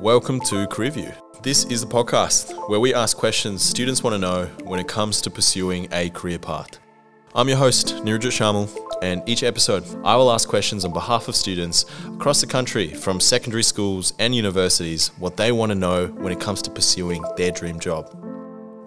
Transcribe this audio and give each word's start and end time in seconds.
Welcome 0.00 0.38
to 0.42 0.68
CareerView. 0.68 1.42
This 1.42 1.64
is 1.64 1.80
the 1.80 1.88
podcast 1.88 2.68
where 2.68 2.78
we 2.78 2.94
ask 2.94 3.16
questions 3.16 3.64
students 3.64 4.04
want 4.04 4.14
to 4.14 4.18
know 4.18 4.44
when 4.62 4.78
it 4.78 4.86
comes 4.86 5.20
to 5.22 5.28
pursuing 5.28 5.88
a 5.90 6.08
career 6.10 6.38
path. 6.38 6.78
I'm 7.34 7.48
your 7.48 7.56
host, 7.56 7.96
Nirajit 8.04 8.30
Shamal, 8.30 8.70
and 9.02 9.28
each 9.28 9.42
episode 9.42 9.84
I 10.04 10.14
will 10.14 10.30
ask 10.30 10.48
questions 10.48 10.84
on 10.84 10.92
behalf 10.92 11.26
of 11.26 11.34
students 11.34 11.84
across 12.14 12.40
the 12.40 12.46
country 12.46 12.94
from 12.94 13.18
secondary 13.18 13.64
schools 13.64 14.12
and 14.20 14.36
universities 14.36 15.08
what 15.18 15.36
they 15.36 15.50
want 15.50 15.72
to 15.72 15.74
know 15.74 16.06
when 16.06 16.32
it 16.32 16.38
comes 16.38 16.62
to 16.62 16.70
pursuing 16.70 17.24
their 17.36 17.50
dream 17.50 17.80
job. 17.80 18.08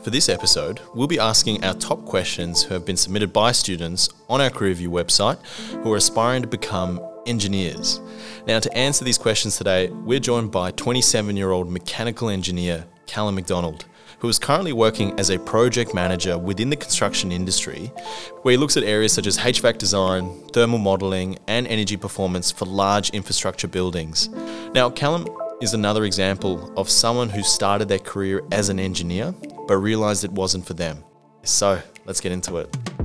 For 0.01 0.11
this 0.11 0.29
episode, 0.29 0.79
we'll 0.95 1.07
be 1.07 1.19
asking 1.19 1.61
our 1.65 1.73
top 1.73 2.05
questions 2.05 2.63
who 2.63 2.73
have 2.73 2.85
been 2.85 2.95
submitted 2.95 3.33
by 3.33 3.51
students 3.51 4.09
on 4.29 4.39
our 4.39 4.49
CareerView 4.49 4.87
website 4.87 5.45
who 5.83 5.91
are 5.91 5.97
aspiring 5.97 6.41
to 6.41 6.47
become 6.47 7.01
engineers. 7.25 8.01
Now, 8.47 8.59
to 8.59 8.77
answer 8.77 9.05
these 9.05 9.17
questions 9.17 9.57
today, 9.57 9.89
we're 9.89 10.19
joined 10.19 10.51
by 10.51 10.71
27 10.71 11.37
year 11.37 11.51
old 11.51 11.69
mechanical 11.69 12.29
engineer 12.29 12.85
Calum 13.05 13.35
Macdonald, 13.35 13.85
who 14.19 14.29
is 14.29 14.39
currently 14.39 14.73
working 14.73 15.19
as 15.19 15.29
a 15.29 15.39
project 15.39 15.93
manager 15.93 16.37
within 16.37 16.69
the 16.69 16.75
construction 16.75 17.31
industry, 17.31 17.91
where 18.41 18.51
he 18.51 18.57
looks 18.57 18.77
at 18.77 18.83
areas 18.83 19.13
such 19.13 19.27
as 19.27 19.37
HVAC 19.37 19.77
design, 19.77 20.31
thermal 20.53 20.79
modelling, 20.79 21.37
and 21.47 21.67
energy 21.67 21.97
performance 21.97 22.51
for 22.51 22.65
large 22.65 23.09
infrastructure 23.11 23.67
buildings. 23.67 24.29
Now, 24.73 24.89
Calum 24.89 25.27
is 25.61 25.73
another 25.73 26.05
example 26.05 26.73
of 26.77 26.89
someone 26.89 27.29
who 27.29 27.43
started 27.43 27.87
their 27.87 27.99
career 27.99 28.41
as 28.51 28.69
an 28.69 28.79
engineer 28.79 29.33
but 29.67 29.77
realised 29.77 30.23
it 30.23 30.31
wasn't 30.31 30.65
for 30.65 30.73
them. 30.73 31.03
So, 31.43 31.81
let's 32.05 32.19
get 32.19 32.31
into 32.31 32.57
it. 32.57 33.00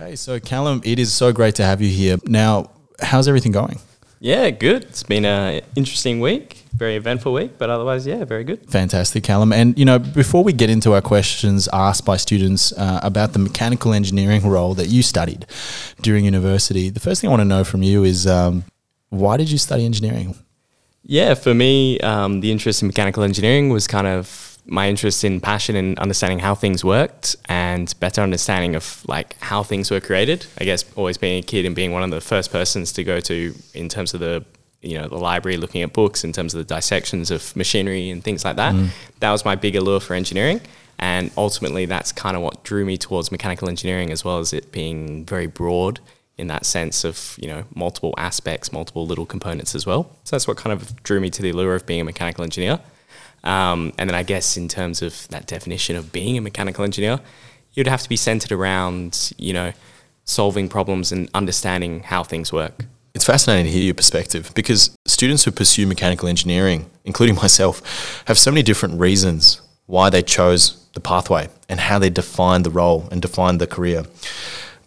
Okay, 0.00 0.16
so 0.16 0.40
Calum, 0.40 0.80
it 0.82 0.98
is 0.98 1.12
so 1.12 1.30
great 1.30 1.56
to 1.56 1.62
have 1.62 1.82
you 1.82 1.90
here. 1.90 2.16
Now, 2.24 2.70
how's 3.02 3.28
everything 3.28 3.52
going? 3.52 3.80
Yeah, 4.18 4.48
good. 4.48 4.84
It's 4.84 5.02
been 5.02 5.26
an 5.26 5.60
interesting 5.76 6.20
week, 6.20 6.64
very 6.74 6.96
eventful 6.96 7.34
week, 7.34 7.58
but 7.58 7.68
otherwise, 7.68 8.06
yeah, 8.06 8.24
very 8.24 8.44
good. 8.44 8.66
Fantastic, 8.70 9.24
Calum. 9.24 9.52
And, 9.52 9.78
you 9.78 9.84
know, 9.84 9.98
before 9.98 10.42
we 10.42 10.54
get 10.54 10.70
into 10.70 10.94
our 10.94 11.02
questions 11.02 11.68
asked 11.74 12.06
by 12.06 12.16
students 12.16 12.72
uh, 12.72 13.00
about 13.02 13.34
the 13.34 13.38
mechanical 13.38 13.92
engineering 13.92 14.46
role 14.46 14.72
that 14.74 14.88
you 14.88 15.02
studied 15.02 15.44
during 16.00 16.24
university, 16.24 16.88
the 16.88 17.00
first 17.00 17.20
thing 17.20 17.28
I 17.28 17.32
want 17.32 17.42
to 17.42 17.44
know 17.44 17.62
from 17.62 17.82
you 17.82 18.02
is 18.02 18.26
um, 18.26 18.64
why 19.10 19.36
did 19.36 19.50
you 19.50 19.58
study 19.58 19.84
engineering? 19.84 20.34
Yeah, 21.02 21.34
for 21.34 21.52
me, 21.52 22.00
um, 22.00 22.40
the 22.40 22.50
interest 22.50 22.80
in 22.80 22.88
mechanical 22.88 23.22
engineering 23.22 23.68
was 23.68 23.86
kind 23.86 24.06
of 24.06 24.49
my 24.70 24.88
interest 24.88 25.24
in 25.24 25.40
passion 25.40 25.74
and 25.74 25.98
understanding 25.98 26.38
how 26.38 26.54
things 26.54 26.84
worked 26.84 27.34
and 27.46 27.92
better 27.98 28.22
understanding 28.22 28.76
of 28.76 29.02
like 29.08 29.36
how 29.40 29.64
things 29.64 29.90
were 29.90 30.00
created. 30.00 30.46
I 30.58 30.64
guess 30.64 30.84
always 30.94 31.18
being 31.18 31.40
a 31.40 31.42
kid 31.42 31.66
and 31.66 31.74
being 31.74 31.90
one 31.90 32.04
of 32.04 32.10
the 32.10 32.20
first 32.20 32.52
persons 32.52 32.92
to 32.92 33.02
go 33.02 33.18
to 33.18 33.52
in 33.74 33.88
terms 33.88 34.14
of 34.14 34.20
the 34.20 34.44
you 34.80 34.96
know 34.96 35.08
the 35.08 35.18
library 35.18 35.56
looking 35.56 35.82
at 35.82 35.92
books 35.92 36.22
in 36.22 36.32
terms 36.32 36.54
of 36.54 36.58
the 36.58 36.74
dissections 36.74 37.32
of 37.32 37.54
machinery 37.56 38.10
and 38.10 38.22
things 38.22 38.44
like 38.44 38.56
that. 38.56 38.72
Mm. 38.74 38.90
That 39.18 39.32
was 39.32 39.44
my 39.44 39.56
big 39.56 39.74
allure 39.74 39.98
for 39.98 40.14
engineering. 40.14 40.60
And 41.00 41.30
ultimately, 41.36 41.86
that's 41.86 42.12
kind 42.12 42.36
of 42.36 42.42
what 42.42 42.62
drew 42.62 42.84
me 42.84 42.96
towards 42.96 43.32
mechanical 43.32 43.68
engineering, 43.68 44.10
as 44.12 44.24
well 44.24 44.38
as 44.38 44.52
it 44.52 44.70
being 44.70 45.24
very 45.24 45.46
broad 45.46 45.98
in 46.38 46.46
that 46.46 46.64
sense 46.64 47.04
of 47.04 47.36
you 47.42 47.48
know 47.48 47.64
multiple 47.74 48.14
aspects, 48.18 48.72
multiple 48.72 49.04
little 49.04 49.26
components 49.26 49.74
as 49.74 49.84
well. 49.84 50.16
So 50.22 50.36
that's 50.36 50.46
what 50.46 50.58
kind 50.58 50.72
of 50.72 51.02
drew 51.02 51.18
me 51.18 51.28
to 51.30 51.42
the 51.42 51.50
allure 51.50 51.74
of 51.74 51.86
being 51.86 52.02
a 52.02 52.04
mechanical 52.04 52.44
engineer. 52.44 52.78
Um, 53.44 53.92
and 53.98 54.10
then 54.10 54.14
I 54.14 54.22
guess 54.22 54.56
in 54.56 54.68
terms 54.68 55.02
of 55.02 55.28
that 55.28 55.46
definition 55.46 55.96
of 55.96 56.12
being 56.12 56.36
a 56.36 56.40
mechanical 56.40 56.84
engineer, 56.84 57.20
you'd 57.72 57.86
have 57.86 58.02
to 58.02 58.08
be 58.08 58.16
centered 58.16 58.52
around, 58.52 59.32
you 59.38 59.52
know, 59.52 59.72
solving 60.24 60.68
problems 60.68 61.12
and 61.12 61.28
understanding 61.34 62.00
how 62.00 62.22
things 62.22 62.52
work. 62.52 62.84
It's 63.14 63.24
fascinating 63.24 63.66
to 63.66 63.72
hear 63.72 63.82
your 63.82 63.94
perspective 63.94 64.52
because 64.54 64.94
students 65.06 65.44
who 65.44 65.50
pursue 65.50 65.86
mechanical 65.86 66.28
engineering, 66.28 66.88
including 67.04 67.34
myself, 67.44 68.22
have 68.26 68.38
so 68.38 68.50
many 68.50 68.62
different 68.62 69.00
reasons 69.00 69.60
why 69.86 70.10
they 70.10 70.22
chose 70.22 70.86
the 70.92 71.00
pathway 71.00 71.48
and 71.68 71.80
how 71.80 71.98
they 71.98 72.10
defined 72.10 72.64
the 72.64 72.70
role 72.70 73.08
and 73.10 73.20
defined 73.20 73.60
the 73.60 73.66
career. 73.66 74.04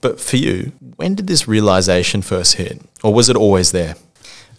But 0.02 0.20
for 0.20 0.38
you, 0.38 0.74
when 0.96 1.16
did 1.16 1.28
this 1.28 1.48
realization 1.48 2.22
first 2.22 2.56
hit? 2.56 2.82
Or 3.04 3.14
was 3.14 3.30
it 3.30 3.36
always 3.36 3.72
there? 3.72 3.96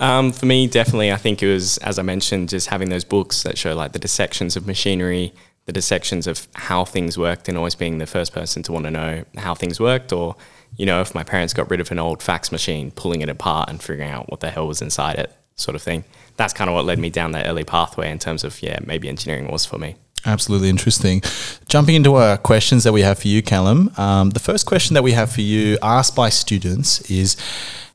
Um, 0.00 0.32
for 0.32 0.46
me, 0.46 0.66
definitely, 0.66 1.12
I 1.12 1.16
think 1.16 1.42
it 1.42 1.52
was, 1.52 1.78
as 1.78 1.98
I 1.98 2.02
mentioned, 2.02 2.48
just 2.48 2.68
having 2.68 2.90
those 2.90 3.04
books 3.04 3.42
that 3.44 3.56
show 3.56 3.74
like 3.74 3.92
the 3.92 3.98
dissections 3.98 4.56
of 4.56 4.66
machinery, 4.66 5.32
the 5.66 5.72
dissections 5.72 6.26
of 6.26 6.46
how 6.54 6.84
things 6.84 7.16
worked, 7.16 7.48
and 7.48 7.56
always 7.56 7.74
being 7.74 7.98
the 7.98 8.06
first 8.06 8.32
person 8.32 8.62
to 8.64 8.72
want 8.72 8.84
to 8.84 8.90
know 8.90 9.24
how 9.36 9.54
things 9.54 9.80
worked, 9.80 10.12
or 10.12 10.36
you 10.76 10.86
know, 10.86 11.00
if 11.00 11.14
my 11.14 11.22
parents 11.22 11.54
got 11.54 11.70
rid 11.70 11.80
of 11.80 11.90
an 11.90 11.98
old 11.98 12.22
fax 12.22 12.50
machine, 12.50 12.90
pulling 12.90 13.20
it 13.20 13.28
apart 13.28 13.68
and 13.68 13.82
figuring 13.82 14.10
out 14.10 14.30
what 14.30 14.40
the 14.40 14.50
hell 14.50 14.66
was 14.66 14.82
inside 14.82 15.18
it, 15.18 15.32
sort 15.54 15.76
of 15.76 15.82
thing. 15.82 16.04
That's 16.36 16.52
kind 16.52 16.68
of 16.68 16.74
what 16.74 16.84
led 16.84 16.98
me 16.98 17.10
down 17.10 17.32
that 17.32 17.46
early 17.46 17.64
pathway 17.64 18.10
in 18.10 18.18
terms 18.18 18.42
of 18.42 18.60
yeah, 18.62 18.80
maybe 18.84 19.08
engineering 19.08 19.48
was 19.50 19.64
for 19.64 19.78
me. 19.78 19.96
Absolutely 20.26 20.70
interesting. 20.70 21.22
Jumping 21.68 21.94
into 21.94 22.14
our 22.14 22.38
questions 22.38 22.82
that 22.84 22.92
we 22.92 23.02
have 23.02 23.18
for 23.18 23.28
you, 23.28 23.42
Calum. 23.42 23.92
Um, 23.96 24.30
the 24.30 24.40
first 24.40 24.64
question 24.66 24.94
that 24.94 25.02
we 25.02 25.12
have 25.12 25.30
for 25.30 25.42
you, 25.42 25.78
asked 25.82 26.16
by 26.16 26.30
students, 26.30 27.08
is 27.10 27.36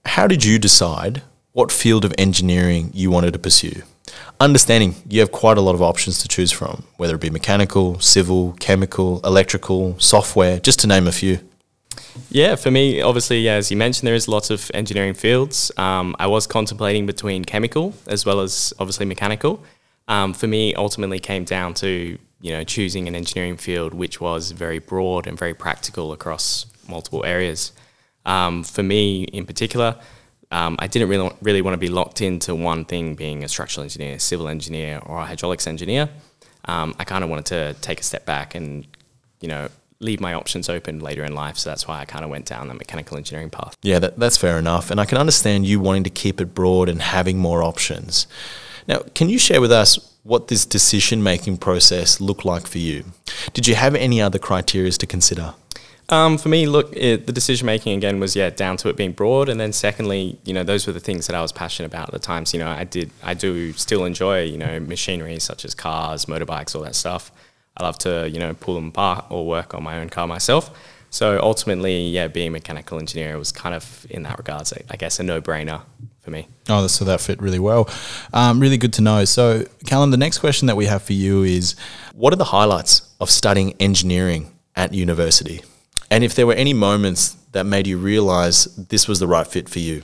How 0.06 0.28
did 0.28 0.46
you 0.46 0.60
decide 0.60 1.24
what 1.54 1.72
field 1.72 2.06
of 2.06 2.14
engineering 2.18 2.92
you 2.94 3.10
wanted 3.12 3.34
to 3.34 3.40
pursue. 3.40 3.82
Understanding 4.40 4.96
you 5.10 5.20
have 5.20 5.32
quite 5.32 5.58
a 5.58 5.62
lot 5.62 5.76
of 5.76 5.82
options 5.82 6.20
to 6.20 6.28
choose 6.28 6.52
from, 6.52 6.84
whether 6.98 7.16
it 7.16 7.22
be 7.22 7.30
mechanical, 7.30 8.00
civil, 8.00 8.54
chemical, 8.60 9.20
electrical, 9.24 10.00
software, 10.00 10.60
just 10.60 10.80
to 10.80 10.88
name 10.88 11.08
a 11.08 11.12
few. 11.12 11.40
Yeah, 12.30 12.56
for 12.56 12.72
me, 12.72 13.02
obviously, 13.02 13.48
as 13.50 13.72
you 13.72 13.78
mentioned, 13.78 14.08
there 14.08 14.16
is 14.16 14.28
lots 14.28 14.50
of 14.50 14.70
engineering 14.74 15.14
fields. 15.14 15.72
Um, 15.78 16.16
I 16.20 16.28
was 16.28 16.48
contemplating 16.48 17.06
between 17.06 17.46
chemical 17.46 17.94
as 18.08 18.26
well 18.26 18.40
as 18.40 18.74
obviously 18.80 19.06
mechanical. 19.06 19.64
Um, 20.08 20.34
for 20.34 20.48
me, 20.48 20.74
ultimately, 20.76 21.20
came 21.20 21.44
down 21.44 21.74
to 21.76 22.18
you 22.42 22.54
know 22.54 22.64
choosing 22.64 23.08
an 23.08 23.16
engineering 23.16 23.58
field 23.58 23.94
which 23.94 24.22
was 24.22 24.52
very 24.52 24.80
broad 24.80 25.28
and 25.28 25.38
very 25.38 25.54
practical 25.54 26.14
across 26.14 26.66
multiple 26.88 27.26
areas. 27.26 27.74
Um, 28.26 28.64
for 28.64 28.84
me, 28.84 29.24
in 29.24 29.46
particular, 29.46 29.96
um, 30.52 30.76
I 30.80 30.88
didn't 30.88 31.10
really 31.10 31.32
really 31.42 31.62
want 31.62 31.74
to 31.74 31.80
be 31.80 31.90
locked 31.90 32.22
into 32.22 32.56
one 32.56 32.86
thing, 32.86 33.16
being 33.16 33.44
a 33.44 33.48
structural 33.48 33.84
engineer, 33.84 34.20
civil 34.20 34.48
engineer, 34.48 35.02
or 35.06 35.20
a 35.20 35.26
hydraulics 35.26 35.68
engineer. 35.68 36.10
Um, 36.66 36.96
I 37.00 37.04
kind 37.04 37.24
of 37.24 37.30
wanted 37.30 37.46
to 37.48 37.76
take 37.82 38.00
a 38.00 38.04
step 38.04 38.26
back 38.26 38.56
and 38.56 38.86
you 39.42 39.48
know 39.48 39.70
leave 40.00 40.22
my 40.22 40.34
options 40.34 40.70
open 40.70 41.00
later 41.00 41.26
in 41.26 41.34
life. 41.34 41.58
So 41.58 41.70
that's 41.70 41.88
why 41.88 42.00
I 42.00 42.06
kind 42.06 42.24
of 42.24 42.32
went 42.32 42.46
down 42.46 42.68
the 42.70 42.74
mechanical 42.74 43.18
engineering 43.18 43.50
path. 43.50 43.76
Yeah, 43.82 44.00
that, 44.00 44.18
that's 44.18 44.38
fair 44.38 44.58
enough, 44.58 44.92
and 44.92 45.00
I 45.00 45.06
can 45.06 45.18
understand 45.18 45.66
you 45.66 45.80
wanting 45.80 46.04
to 46.06 46.10
keep 46.10 46.42
it 46.42 46.54
broad 46.56 46.90
and 46.90 47.02
having 47.02 47.38
more 47.38 47.64
options. 47.64 48.28
Now, 48.88 49.00
can 49.14 49.30
you 49.30 49.38
share 49.38 49.62
with 49.62 49.72
us 49.72 50.00
what 50.24 50.48
this 50.48 50.66
decision 50.66 51.22
making 51.22 51.58
process 51.58 52.20
looked 52.20 52.44
like 52.44 52.66
for 52.66 52.80
you? 52.80 53.06
Did 53.54 53.68
you 53.68 53.76
have 53.76 53.94
any 53.94 54.22
other 54.22 54.40
criteria 54.40 54.92
to 54.92 55.06
consider? 55.06 55.54
Um, 56.10 56.38
for 56.40 56.50
me, 56.50 56.66
look, 56.66 56.96
it, 56.96 57.28
the 57.28 57.32
decision 57.32 57.68
making 57.68 57.96
again 57.96 58.20
was 58.20 58.36
yeah 58.36 58.50
down 58.50 58.78
to 58.78 58.90
it 58.90 58.98
being 58.98 59.12
broad, 59.12 59.48
and 59.48 59.60
then 59.60 59.72
secondly, 59.72 60.40
you 60.44 60.54
know, 60.54 60.64
those 60.64 60.88
were 60.88 60.94
the 60.94 61.00
things 61.00 61.28
that 61.28 61.36
I 61.36 61.42
was 61.42 61.52
passionate 61.52 61.88
about 61.88 62.10
at 62.10 62.14
the 62.14 62.20
times. 62.20 62.54
You 62.54 62.60
know, 62.60 62.70
I 62.70 62.84
did, 62.84 63.12
I 63.24 63.36
do 63.36 63.74
still 63.74 64.06
enjoy 64.06 64.44
you 64.44 64.58
know 64.58 64.80
machinery 64.80 65.40
such 65.40 65.66
as 65.66 65.76
cars, 65.76 66.26
motorbikes, 66.26 66.76
all 66.76 66.82
that 66.82 66.96
stuff. 66.96 67.32
I 67.78 67.84
love 67.84 67.98
to 68.00 68.30
you 68.30 68.40
know 68.40 68.54
pull 68.56 68.76
them 68.76 68.88
apart 68.88 69.26
or 69.30 69.46
work 69.46 69.74
on 69.74 69.84
my 69.84 70.00
own 70.00 70.10
car 70.10 70.28
myself. 70.28 70.72
So 71.12 71.40
ultimately, 71.42 72.08
yeah, 72.10 72.28
being 72.28 72.50
a 72.50 72.52
mechanical 72.52 73.00
engineer 73.00 73.38
was 73.38 73.52
kind 73.52 73.74
of 73.74 74.06
in 74.10 74.24
that 74.24 74.38
regards, 74.38 74.74
I 74.90 74.96
guess, 74.96 75.20
a 75.20 75.24
no 75.24 75.42
brainer 75.42 75.82
for 76.22 76.30
me. 76.30 76.48
Oh, 76.68 76.86
so 76.88 77.06
that 77.06 77.20
fit 77.20 77.42
really 77.42 77.60
well. 77.60 77.90
Um, 78.32 78.60
really 78.60 78.78
good 78.78 78.94
to 78.94 79.02
know. 79.02 79.26
So, 79.26 79.66
Calum, 79.86 80.12
the 80.12 80.18
next 80.18 80.38
question 80.40 80.68
that 80.68 80.76
we 80.76 80.86
have 80.86 81.02
for 81.02 81.14
you 81.14 81.44
is 81.44 81.76
what 82.14 82.32
are 82.32 82.36
the 82.36 82.46
highlights 82.46 83.10
of 83.20 83.30
studying 83.30 83.74
engineering 83.80 84.52
at 84.76 84.94
university? 84.94 85.64
And 86.12 86.24
if 86.24 86.36
there 86.36 86.48
were 86.48 86.54
any 86.54 86.74
moments 86.74 87.36
that 87.52 87.66
made 87.66 87.88
you 87.88 87.98
realize 87.98 88.66
this 88.76 89.08
was 89.08 89.20
the 89.20 89.28
right 89.28 89.46
fit 89.46 89.70
for 89.70 89.80
you? 89.80 90.04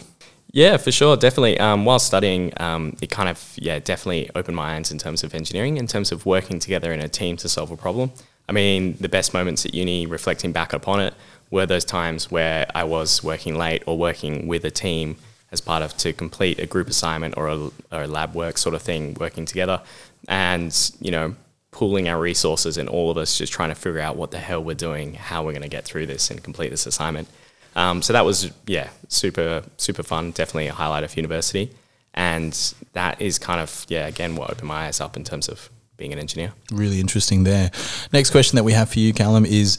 Yeah, 0.51 0.77
for 0.77 0.91
sure, 0.91 1.17
definitely. 1.17 1.59
Um, 1.59 1.83
while 1.83 1.99
studying, 1.99 2.53
um, 2.61 2.95
it 3.01 3.09
kind 3.11 3.27
of 3.27 3.53
yeah 3.57 3.79
definitely 3.79 4.29
opened 4.35 4.55
my 4.55 4.77
eyes 4.77 4.91
in 4.91 4.97
terms 4.97 5.23
of 5.23 5.35
engineering, 5.35 5.77
in 5.77 5.87
terms 5.87 6.11
of 6.11 6.25
working 6.25 6.59
together 6.59 6.93
in 6.93 7.01
a 7.01 7.09
team 7.09 7.35
to 7.37 7.49
solve 7.49 7.71
a 7.71 7.77
problem. 7.77 8.11
I 8.47 8.53
mean, 8.53 8.95
the 8.99 9.09
best 9.09 9.33
moments 9.33 9.65
at 9.65 9.73
uni, 9.73 10.05
reflecting 10.05 10.51
back 10.51 10.71
upon 10.71 11.01
it, 11.01 11.13
were 11.51 11.65
those 11.65 11.83
times 11.83 12.31
where 12.31 12.67
I 12.73 12.83
was 12.83 13.23
working 13.23 13.57
late 13.57 13.83
or 13.85 13.97
working 13.97 14.47
with 14.47 14.63
a 14.65 14.71
team 14.71 15.17
as 15.51 15.61
part 15.61 15.81
of 15.83 15.97
to 15.97 16.13
complete 16.13 16.59
a 16.59 16.65
group 16.65 16.87
assignment 16.87 17.35
or 17.37 17.47
a, 17.47 17.57
or 17.91 18.03
a 18.03 18.07
lab 18.07 18.33
work 18.33 18.57
sort 18.57 18.75
of 18.75 18.81
thing, 18.81 19.15
working 19.19 19.45
together, 19.45 19.81
and 20.27 20.91
you 21.01 21.11
know 21.11 21.35
pooling 21.75 22.07
our 22.07 22.17
resources 22.17 22.77
and 22.77 22.87
all 22.87 23.11
of 23.11 23.17
us 23.17 23.37
just 23.37 23.51
trying 23.51 23.67
to 23.67 23.75
figure 23.75 23.99
out 23.99 24.15
what 24.15 24.31
the 24.31 24.37
hell 24.37 24.63
we're 24.63 24.73
doing, 24.73 25.13
how 25.13 25.43
we're 25.43 25.51
going 25.51 25.61
to 25.61 25.67
get 25.67 25.83
through 25.83 26.05
this 26.05 26.31
and 26.31 26.41
complete 26.41 26.69
this 26.69 26.85
assignment. 26.85 27.27
Um, 27.75 28.01
so 28.01 28.13
that 28.13 28.23
was 28.23 28.49
yeah, 28.65 28.89
super 29.09 29.61
super 29.75 30.01
fun. 30.01 30.31
Definitely 30.31 30.67
a 30.67 30.73
highlight 30.73 31.03
of 31.03 31.17
university, 31.17 31.69
and 32.13 32.53
that 32.93 33.21
is 33.21 33.37
kind 33.37 33.59
of 33.59 33.85
yeah 33.89 34.07
again 34.07 34.37
what 34.37 34.49
opened 34.49 34.69
my 34.69 34.85
eyes 34.85 35.01
up 35.01 35.17
in 35.17 35.25
terms 35.25 35.49
of 35.49 35.69
being 35.97 36.13
an 36.13 36.19
engineer. 36.19 36.53
Really 36.71 37.01
interesting 37.01 37.43
there. 37.43 37.71
Next 38.13 38.29
question 38.29 38.55
that 38.55 38.63
we 38.63 38.71
have 38.71 38.89
for 38.89 38.99
you, 38.99 39.11
Calum, 39.11 39.45
is: 39.45 39.77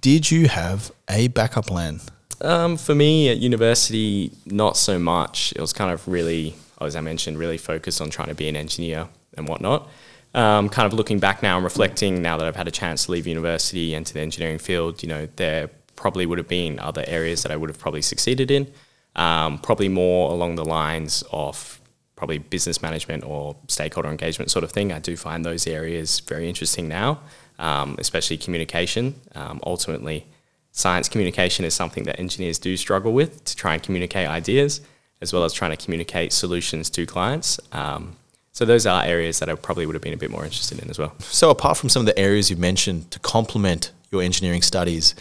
Did 0.00 0.30
you 0.30 0.48
have 0.48 0.90
a 1.10 1.28
backup 1.28 1.66
plan? 1.66 2.00
Um, 2.40 2.78
for 2.78 2.94
me 2.94 3.28
at 3.28 3.36
university, 3.36 4.32
not 4.46 4.78
so 4.78 4.98
much. 4.98 5.52
It 5.54 5.60
was 5.60 5.74
kind 5.74 5.92
of 5.92 6.08
really, 6.08 6.54
as 6.80 6.96
I 6.96 7.02
mentioned, 7.02 7.36
really 7.36 7.58
focused 7.58 8.00
on 8.00 8.08
trying 8.08 8.28
to 8.28 8.34
be 8.34 8.48
an 8.48 8.56
engineer 8.56 9.08
and 9.36 9.46
whatnot. 9.46 9.90
Um, 10.34 10.68
kind 10.68 10.84
of 10.86 10.92
looking 10.92 11.20
back 11.20 11.42
now 11.42 11.56
and 11.56 11.64
reflecting 11.64 12.20
now 12.20 12.36
that 12.36 12.46
I've 12.46 12.56
had 12.56 12.66
a 12.66 12.72
chance 12.72 13.06
to 13.06 13.12
leave 13.12 13.26
university 13.26 13.94
and 13.94 14.04
to 14.04 14.14
the 14.14 14.20
engineering 14.20 14.58
field, 14.58 15.00
you 15.02 15.08
know, 15.08 15.28
there 15.36 15.70
probably 15.94 16.26
would 16.26 16.38
have 16.38 16.48
been 16.48 16.80
other 16.80 17.04
areas 17.06 17.44
that 17.44 17.52
I 17.52 17.56
would 17.56 17.70
have 17.70 17.78
probably 17.78 18.02
succeeded 18.02 18.50
in. 18.50 18.66
Um, 19.14 19.58
probably 19.58 19.88
more 19.88 20.32
along 20.32 20.56
the 20.56 20.64
lines 20.64 21.22
of 21.30 21.80
probably 22.16 22.38
business 22.38 22.82
management 22.82 23.24
or 23.24 23.56
stakeholder 23.68 24.08
engagement 24.08 24.50
sort 24.50 24.64
of 24.64 24.72
thing. 24.72 24.92
I 24.92 24.98
do 24.98 25.16
find 25.16 25.44
those 25.44 25.66
areas 25.66 26.20
very 26.20 26.48
interesting 26.48 26.88
now, 26.88 27.20
um, 27.58 27.96
especially 27.98 28.36
communication. 28.36 29.14
Um, 29.36 29.60
ultimately, 29.64 30.26
science 30.72 31.08
communication 31.08 31.64
is 31.64 31.74
something 31.74 32.04
that 32.04 32.18
engineers 32.18 32.58
do 32.58 32.76
struggle 32.76 33.12
with 33.12 33.44
to 33.44 33.54
try 33.54 33.74
and 33.74 33.82
communicate 33.82 34.26
ideas 34.26 34.80
as 35.20 35.32
well 35.32 35.44
as 35.44 35.52
trying 35.52 35.70
to 35.70 35.76
communicate 35.76 36.32
solutions 36.32 36.90
to 36.90 37.06
clients. 37.06 37.60
Um, 37.72 38.16
so 38.54 38.64
those 38.64 38.86
are 38.86 39.04
areas 39.04 39.40
that 39.40 39.48
I 39.48 39.54
probably 39.56 39.84
would 39.84 39.96
have 39.96 40.02
been 40.02 40.14
a 40.14 40.16
bit 40.16 40.30
more 40.30 40.44
interested 40.44 40.80
in 40.80 40.88
as 40.88 40.96
well. 40.96 41.12
So 41.18 41.50
apart 41.50 41.76
from 41.76 41.88
some 41.88 42.00
of 42.00 42.06
the 42.06 42.16
areas 42.16 42.50
you've 42.50 42.58
mentioned 42.60 43.10
to 43.10 43.18
complement 43.18 43.90
your 44.12 44.22
engineering 44.22 44.62
studies, 44.62 45.16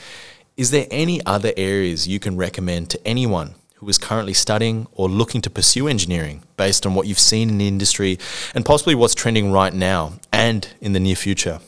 is 0.55 0.69
there 0.69 0.85
any 0.91 1.19
other 1.25 1.51
areas 1.57 2.07
you 2.07 2.19
can 2.19 2.37
recommend 2.37 2.91
to 2.91 3.07
anyone 3.07 3.55
who 3.77 3.89
is 3.89 3.97
currently 3.97 4.35
studying 4.35 4.85
or 4.93 5.09
looking 5.09 5.41
to 5.41 5.49
pursue 5.49 5.87
engineering 5.87 6.43
based 6.57 6.85
on 6.85 6.93
what 6.93 7.07
you've 7.07 7.17
seen 7.17 7.49
in 7.49 7.57
the 7.57 7.67
industry 7.67 8.19
and 8.53 8.63
possibly 8.65 8.93
what's 8.93 9.15
trending 9.15 9.51
right 9.51 9.73
now 9.73 10.13
and 10.31 10.67
in 10.79 10.93
the 10.93 10.99
near 10.99 11.15
future? 11.15 11.59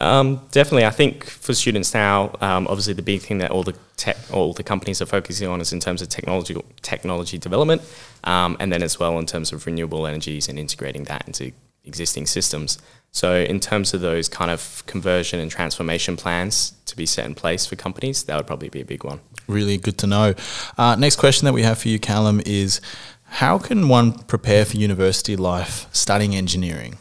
Um, 0.00 0.40
definitely, 0.52 0.86
I 0.86 0.90
think 0.90 1.24
for 1.24 1.54
students 1.54 1.92
now, 1.92 2.36
um, 2.40 2.66
obviously 2.68 2.94
the 2.94 3.02
big 3.02 3.20
thing 3.20 3.38
that 3.38 3.50
all 3.50 3.64
the 3.64 3.74
tech, 3.96 4.16
all 4.32 4.52
the 4.52 4.62
companies 4.62 5.02
are 5.02 5.06
focusing 5.06 5.48
on 5.48 5.60
is 5.60 5.72
in 5.72 5.80
terms 5.80 6.02
of 6.02 6.08
technology 6.08 6.56
technology 6.82 7.38
development, 7.38 7.82
um, 8.24 8.56
and 8.60 8.72
then 8.72 8.82
as 8.82 8.98
well 8.98 9.18
in 9.18 9.26
terms 9.26 9.52
of 9.52 9.66
renewable 9.66 10.06
energies 10.06 10.48
and 10.48 10.58
integrating 10.58 11.04
that 11.04 11.26
into 11.26 11.52
existing 11.84 12.26
systems. 12.26 12.78
So 13.10 13.36
in 13.36 13.58
terms 13.58 13.94
of 13.94 14.00
those 14.00 14.28
kind 14.28 14.50
of 14.50 14.84
conversion 14.86 15.40
and 15.40 15.50
transformation 15.50 16.16
plans 16.16 16.74
to 16.86 16.96
be 16.96 17.06
set 17.06 17.24
in 17.24 17.34
place 17.34 17.66
for 17.66 17.74
companies, 17.74 18.24
that 18.24 18.36
would 18.36 18.46
probably 18.46 18.68
be 18.68 18.80
a 18.80 18.84
big 18.84 19.02
one. 19.02 19.20
Really 19.46 19.78
good 19.78 19.98
to 19.98 20.06
know. 20.06 20.34
Uh, 20.76 20.94
next 20.96 21.16
question 21.16 21.46
that 21.46 21.54
we 21.54 21.62
have 21.62 21.78
for 21.78 21.88
you, 21.88 21.98
Calum, 21.98 22.42
is 22.44 22.80
how 23.24 23.58
can 23.58 23.88
one 23.88 24.12
prepare 24.12 24.64
for 24.64 24.76
university 24.76 25.36
life 25.36 25.86
studying 25.92 26.34
engineering? 26.36 26.98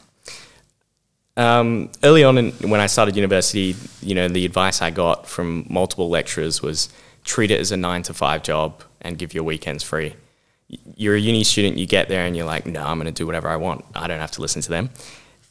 Um, 1.37 1.91
early 2.03 2.23
on, 2.23 2.37
in, 2.39 2.51
when 2.69 2.81
I 2.81 2.87
started 2.87 3.15
university, 3.15 3.75
you 4.01 4.15
know, 4.15 4.27
the 4.27 4.43
advice 4.43 4.81
I 4.81 4.89
got 4.89 5.27
from 5.27 5.65
multiple 5.69 6.09
lecturers 6.09 6.61
was 6.61 6.89
treat 7.23 7.51
it 7.51 7.59
as 7.59 7.71
a 7.71 7.77
nine 7.77 8.01
to 8.03 8.13
five 8.13 8.41
job 8.41 8.83
and 9.01 9.17
give 9.17 9.33
your 9.35 9.43
weekends 9.43 9.83
free. 9.83 10.15
You're 10.95 11.15
a 11.15 11.19
uni 11.19 11.43
student, 11.43 11.77
you 11.77 11.85
get 11.85 12.09
there 12.09 12.25
and 12.25 12.35
you're 12.35 12.45
like, 12.45 12.65
no, 12.65 12.83
I'm 12.83 12.97
going 12.97 13.05
to 13.05 13.11
do 13.11 13.25
whatever 13.25 13.47
I 13.47 13.55
want. 13.55 13.85
I 13.95 14.07
don't 14.07 14.19
have 14.19 14.31
to 14.31 14.41
listen 14.41 14.61
to 14.63 14.69
them. 14.69 14.89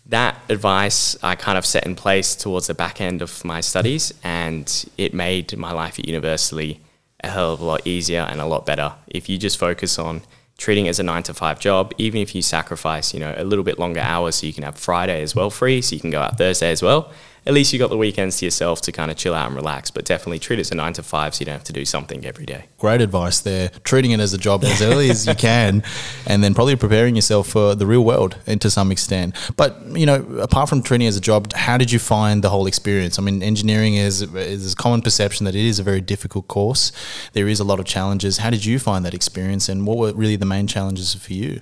That 0.06 0.36
advice 0.48 1.16
I 1.22 1.36
kind 1.36 1.56
of 1.56 1.64
set 1.64 1.86
in 1.86 1.94
place 1.94 2.36
towards 2.36 2.66
the 2.66 2.74
back 2.74 3.00
end 3.00 3.22
of 3.22 3.44
my 3.44 3.60
studies, 3.60 4.12
and 4.22 4.66
it 4.98 5.14
made 5.14 5.56
my 5.56 5.72
life 5.72 5.98
at 5.98 6.06
university 6.06 6.80
a 7.20 7.28
hell 7.28 7.52
of 7.52 7.60
a 7.60 7.64
lot 7.64 7.86
easier 7.86 8.20
and 8.20 8.40
a 8.40 8.46
lot 8.46 8.66
better. 8.66 8.92
If 9.08 9.28
you 9.28 9.38
just 9.38 9.58
focus 9.58 9.98
on 9.98 10.22
treating 10.58 10.86
it 10.86 10.90
as 10.90 10.98
a 10.98 11.02
nine 11.02 11.22
to 11.24 11.34
five 11.34 11.60
job, 11.60 11.92
even 11.98 12.20
if 12.20 12.34
you 12.34 12.42
sacrifice, 12.42 13.12
you 13.12 13.20
know, 13.20 13.34
a 13.36 13.44
little 13.44 13.64
bit 13.64 13.78
longer 13.78 14.00
hours 14.00 14.36
so 14.36 14.46
you 14.46 14.52
can 14.52 14.62
have 14.62 14.76
Friday 14.76 15.22
as 15.22 15.34
well 15.34 15.50
free, 15.50 15.82
so 15.82 15.94
you 15.94 16.00
can 16.00 16.10
go 16.10 16.20
out 16.20 16.38
Thursday 16.38 16.70
as 16.70 16.82
well. 16.82 17.12
At 17.46 17.54
least 17.54 17.72
you 17.72 17.78
got 17.78 17.90
the 17.90 17.96
weekends 17.96 18.38
to 18.38 18.44
yourself 18.44 18.80
to 18.82 18.92
kind 18.92 19.10
of 19.10 19.16
chill 19.16 19.34
out 19.34 19.46
and 19.46 19.56
relax. 19.56 19.90
But 19.90 20.04
definitely 20.04 20.38
treat 20.38 20.58
it 20.58 20.62
as 20.62 20.72
a 20.72 20.74
nine 20.74 20.92
to 20.94 21.02
five 21.02 21.34
so 21.34 21.40
you 21.40 21.46
don't 21.46 21.54
have 21.54 21.64
to 21.64 21.72
do 21.72 21.84
something 21.84 22.24
every 22.24 22.44
day. 22.44 22.66
Great 22.78 23.00
advice 23.00 23.40
there. 23.40 23.70
Treating 23.84 24.10
it 24.10 24.20
as 24.20 24.34
a 24.34 24.38
job 24.38 24.64
as 24.64 24.82
early 24.82 25.10
as 25.10 25.26
you 25.26 25.34
can, 25.48 25.82
and 26.26 26.42
then 26.42 26.54
probably 26.54 26.76
preparing 26.76 27.14
yourself 27.14 27.48
for 27.48 27.74
the 27.74 27.86
real 27.86 28.04
world 28.04 28.36
and 28.46 28.60
to 28.60 28.70
some 28.70 28.90
extent. 28.90 29.34
But 29.56 29.80
you 29.96 30.06
know, 30.06 30.22
apart 30.38 30.68
from 30.68 30.82
treating 30.82 31.06
it 31.06 31.10
as 31.10 31.16
a 31.16 31.20
job, 31.20 31.52
how 31.52 31.78
did 31.78 31.92
you 31.92 31.98
find 31.98 32.42
the 32.42 32.50
whole 32.50 32.66
experience? 32.66 33.18
I 33.18 33.22
mean, 33.22 33.42
engineering 33.42 33.94
is 33.94 34.22
is 34.22 34.72
a 34.72 34.76
common 34.76 35.02
perception 35.02 35.44
that 35.44 35.54
it 35.54 35.64
is 35.64 35.78
a 35.78 35.82
very 35.82 36.00
difficult 36.00 36.48
course. 36.48 36.92
There 37.32 37.48
is 37.48 37.60
a 37.60 37.64
lot 37.64 37.78
of 37.78 37.86
challenges. 37.86 38.38
How 38.38 38.50
did 38.50 38.64
you 38.64 38.78
find 38.78 39.04
that 39.04 39.14
experience, 39.14 39.68
and 39.68 39.86
what 39.86 39.98
were 39.98 40.12
really 40.12 40.36
the 40.36 40.46
main 40.46 40.66
challenges 40.66 41.14
for 41.14 41.32
you? 41.32 41.60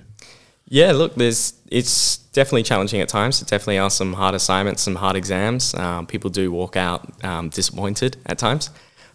Yeah, 0.67 0.93
look, 0.93 1.15
there's 1.15 1.53
it's 1.67 2.17
definitely 2.17 2.63
challenging 2.63 2.99
at 3.01 3.07
times. 3.07 3.39
There 3.39 3.45
definitely 3.45 3.77
are 3.77 3.89
some 3.89 4.13
hard 4.13 4.33
assignments, 4.33 4.81
some 4.81 4.95
hard 4.95 5.15
exams. 5.15 5.75
Um, 5.75 6.07
people 6.07 6.29
do 6.29 6.51
walk 6.51 6.75
out 6.75 7.23
um, 7.23 7.49
disappointed 7.49 8.17
at 8.25 8.39
times, 8.39 8.71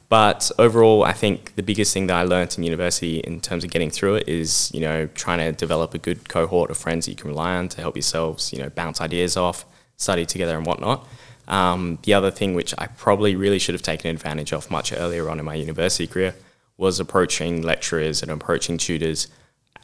but 0.08 0.50
overall, 0.58 1.02
I 1.02 1.12
think 1.12 1.56
the 1.56 1.62
biggest 1.62 1.92
thing 1.92 2.06
that 2.06 2.14
I 2.16 2.22
learned 2.22 2.56
in 2.56 2.62
university 2.62 3.18
in 3.18 3.40
terms 3.40 3.64
of 3.64 3.70
getting 3.70 3.90
through 3.90 4.16
it 4.16 4.28
is 4.28 4.70
you 4.72 4.80
know 4.80 5.08
trying 5.08 5.38
to 5.38 5.52
develop 5.52 5.92
a 5.92 5.98
good 5.98 6.28
cohort 6.28 6.70
of 6.70 6.78
friends 6.78 7.06
that 7.06 7.12
you 7.12 7.16
can 7.16 7.30
rely 7.30 7.56
on 7.56 7.68
to 7.70 7.80
help 7.80 7.96
yourselves 7.96 8.52
you 8.52 8.60
know 8.60 8.70
bounce 8.70 9.00
ideas 9.00 9.36
off, 9.36 9.64
study 9.96 10.24
together, 10.24 10.56
and 10.56 10.66
whatnot. 10.66 11.06
Um, 11.48 11.98
the 12.04 12.14
other 12.14 12.30
thing 12.30 12.54
which 12.54 12.74
I 12.78 12.86
probably 12.86 13.34
really 13.34 13.58
should 13.58 13.74
have 13.74 13.82
taken 13.82 14.08
advantage 14.12 14.52
of 14.52 14.70
much 14.70 14.92
earlier 14.92 15.28
on 15.28 15.40
in 15.40 15.44
my 15.44 15.54
university 15.56 16.06
career 16.06 16.36
was 16.76 17.00
approaching 17.00 17.60
lecturers 17.62 18.22
and 18.22 18.30
approaching 18.30 18.78
tutors 18.78 19.26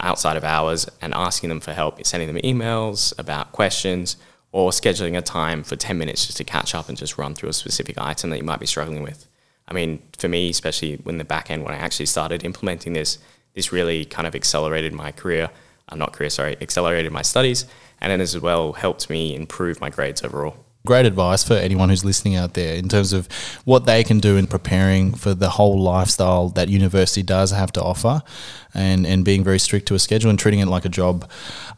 outside 0.00 0.36
of 0.36 0.44
hours 0.44 0.88
and 1.00 1.14
asking 1.14 1.48
them 1.48 1.60
for 1.60 1.72
help, 1.72 2.04
sending 2.06 2.32
them 2.32 2.42
emails 2.42 3.16
about 3.18 3.52
questions 3.52 4.16
or 4.52 4.70
scheduling 4.70 5.16
a 5.16 5.22
time 5.22 5.62
for 5.62 5.76
10 5.76 5.98
minutes 5.98 6.26
just 6.26 6.38
to 6.38 6.44
catch 6.44 6.74
up 6.74 6.88
and 6.88 6.96
just 6.96 7.18
run 7.18 7.34
through 7.34 7.48
a 7.48 7.52
specific 7.52 7.98
item 7.98 8.30
that 8.30 8.38
you 8.38 8.44
might 8.44 8.60
be 8.60 8.66
struggling 8.66 9.02
with. 9.02 9.26
I 9.68 9.74
mean, 9.74 10.02
for 10.18 10.28
me, 10.28 10.50
especially 10.50 10.96
when 10.96 11.18
the 11.18 11.24
back 11.24 11.50
end, 11.50 11.64
when 11.64 11.74
I 11.74 11.78
actually 11.78 12.06
started 12.06 12.44
implementing 12.44 12.92
this, 12.92 13.18
this 13.54 13.72
really 13.72 14.04
kind 14.04 14.26
of 14.26 14.34
accelerated 14.34 14.92
my 14.92 15.12
career. 15.12 15.50
I'm 15.88 16.00
uh, 16.00 16.04
not 16.04 16.12
career, 16.12 16.30
sorry, 16.30 16.56
accelerated 16.60 17.12
my 17.12 17.22
studies, 17.22 17.64
and 18.00 18.10
then 18.10 18.20
as 18.20 18.38
well 18.38 18.72
helped 18.74 19.08
me 19.08 19.34
improve 19.34 19.80
my 19.80 19.90
grades 19.90 20.22
overall 20.22 20.65
great 20.86 21.04
advice 21.04 21.44
for 21.44 21.52
anyone 21.54 21.90
who's 21.90 22.04
listening 22.04 22.36
out 22.36 22.54
there 22.54 22.76
in 22.76 22.88
terms 22.88 23.12
of 23.12 23.28
what 23.64 23.84
they 23.84 24.02
can 24.02 24.18
do 24.18 24.38
in 24.38 24.46
preparing 24.46 25.12
for 25.12 25.34
the 25.34 25.50
whole 25.50 25.78
lifestyle 25.78 26.48
that 26.50 26.68
university 26.68 27.22
does 27.22 27.50
have 27.50 27.70
to 27.72 27.82
offer 27.82 28.22
and, 28.72 29.06
and 29.06 29.24
being 29.24 29.44
very 29.44 29.58
strict 29.58 29.86
to 29.88 29.94
a 29.94 29.98
schedule 29.98 30.30
and 30.30 30.38
treating 30.38 30.60
it 30.60 30.66
like 30.66 30.86
a 30.86 30.88
job. 30.88 31.28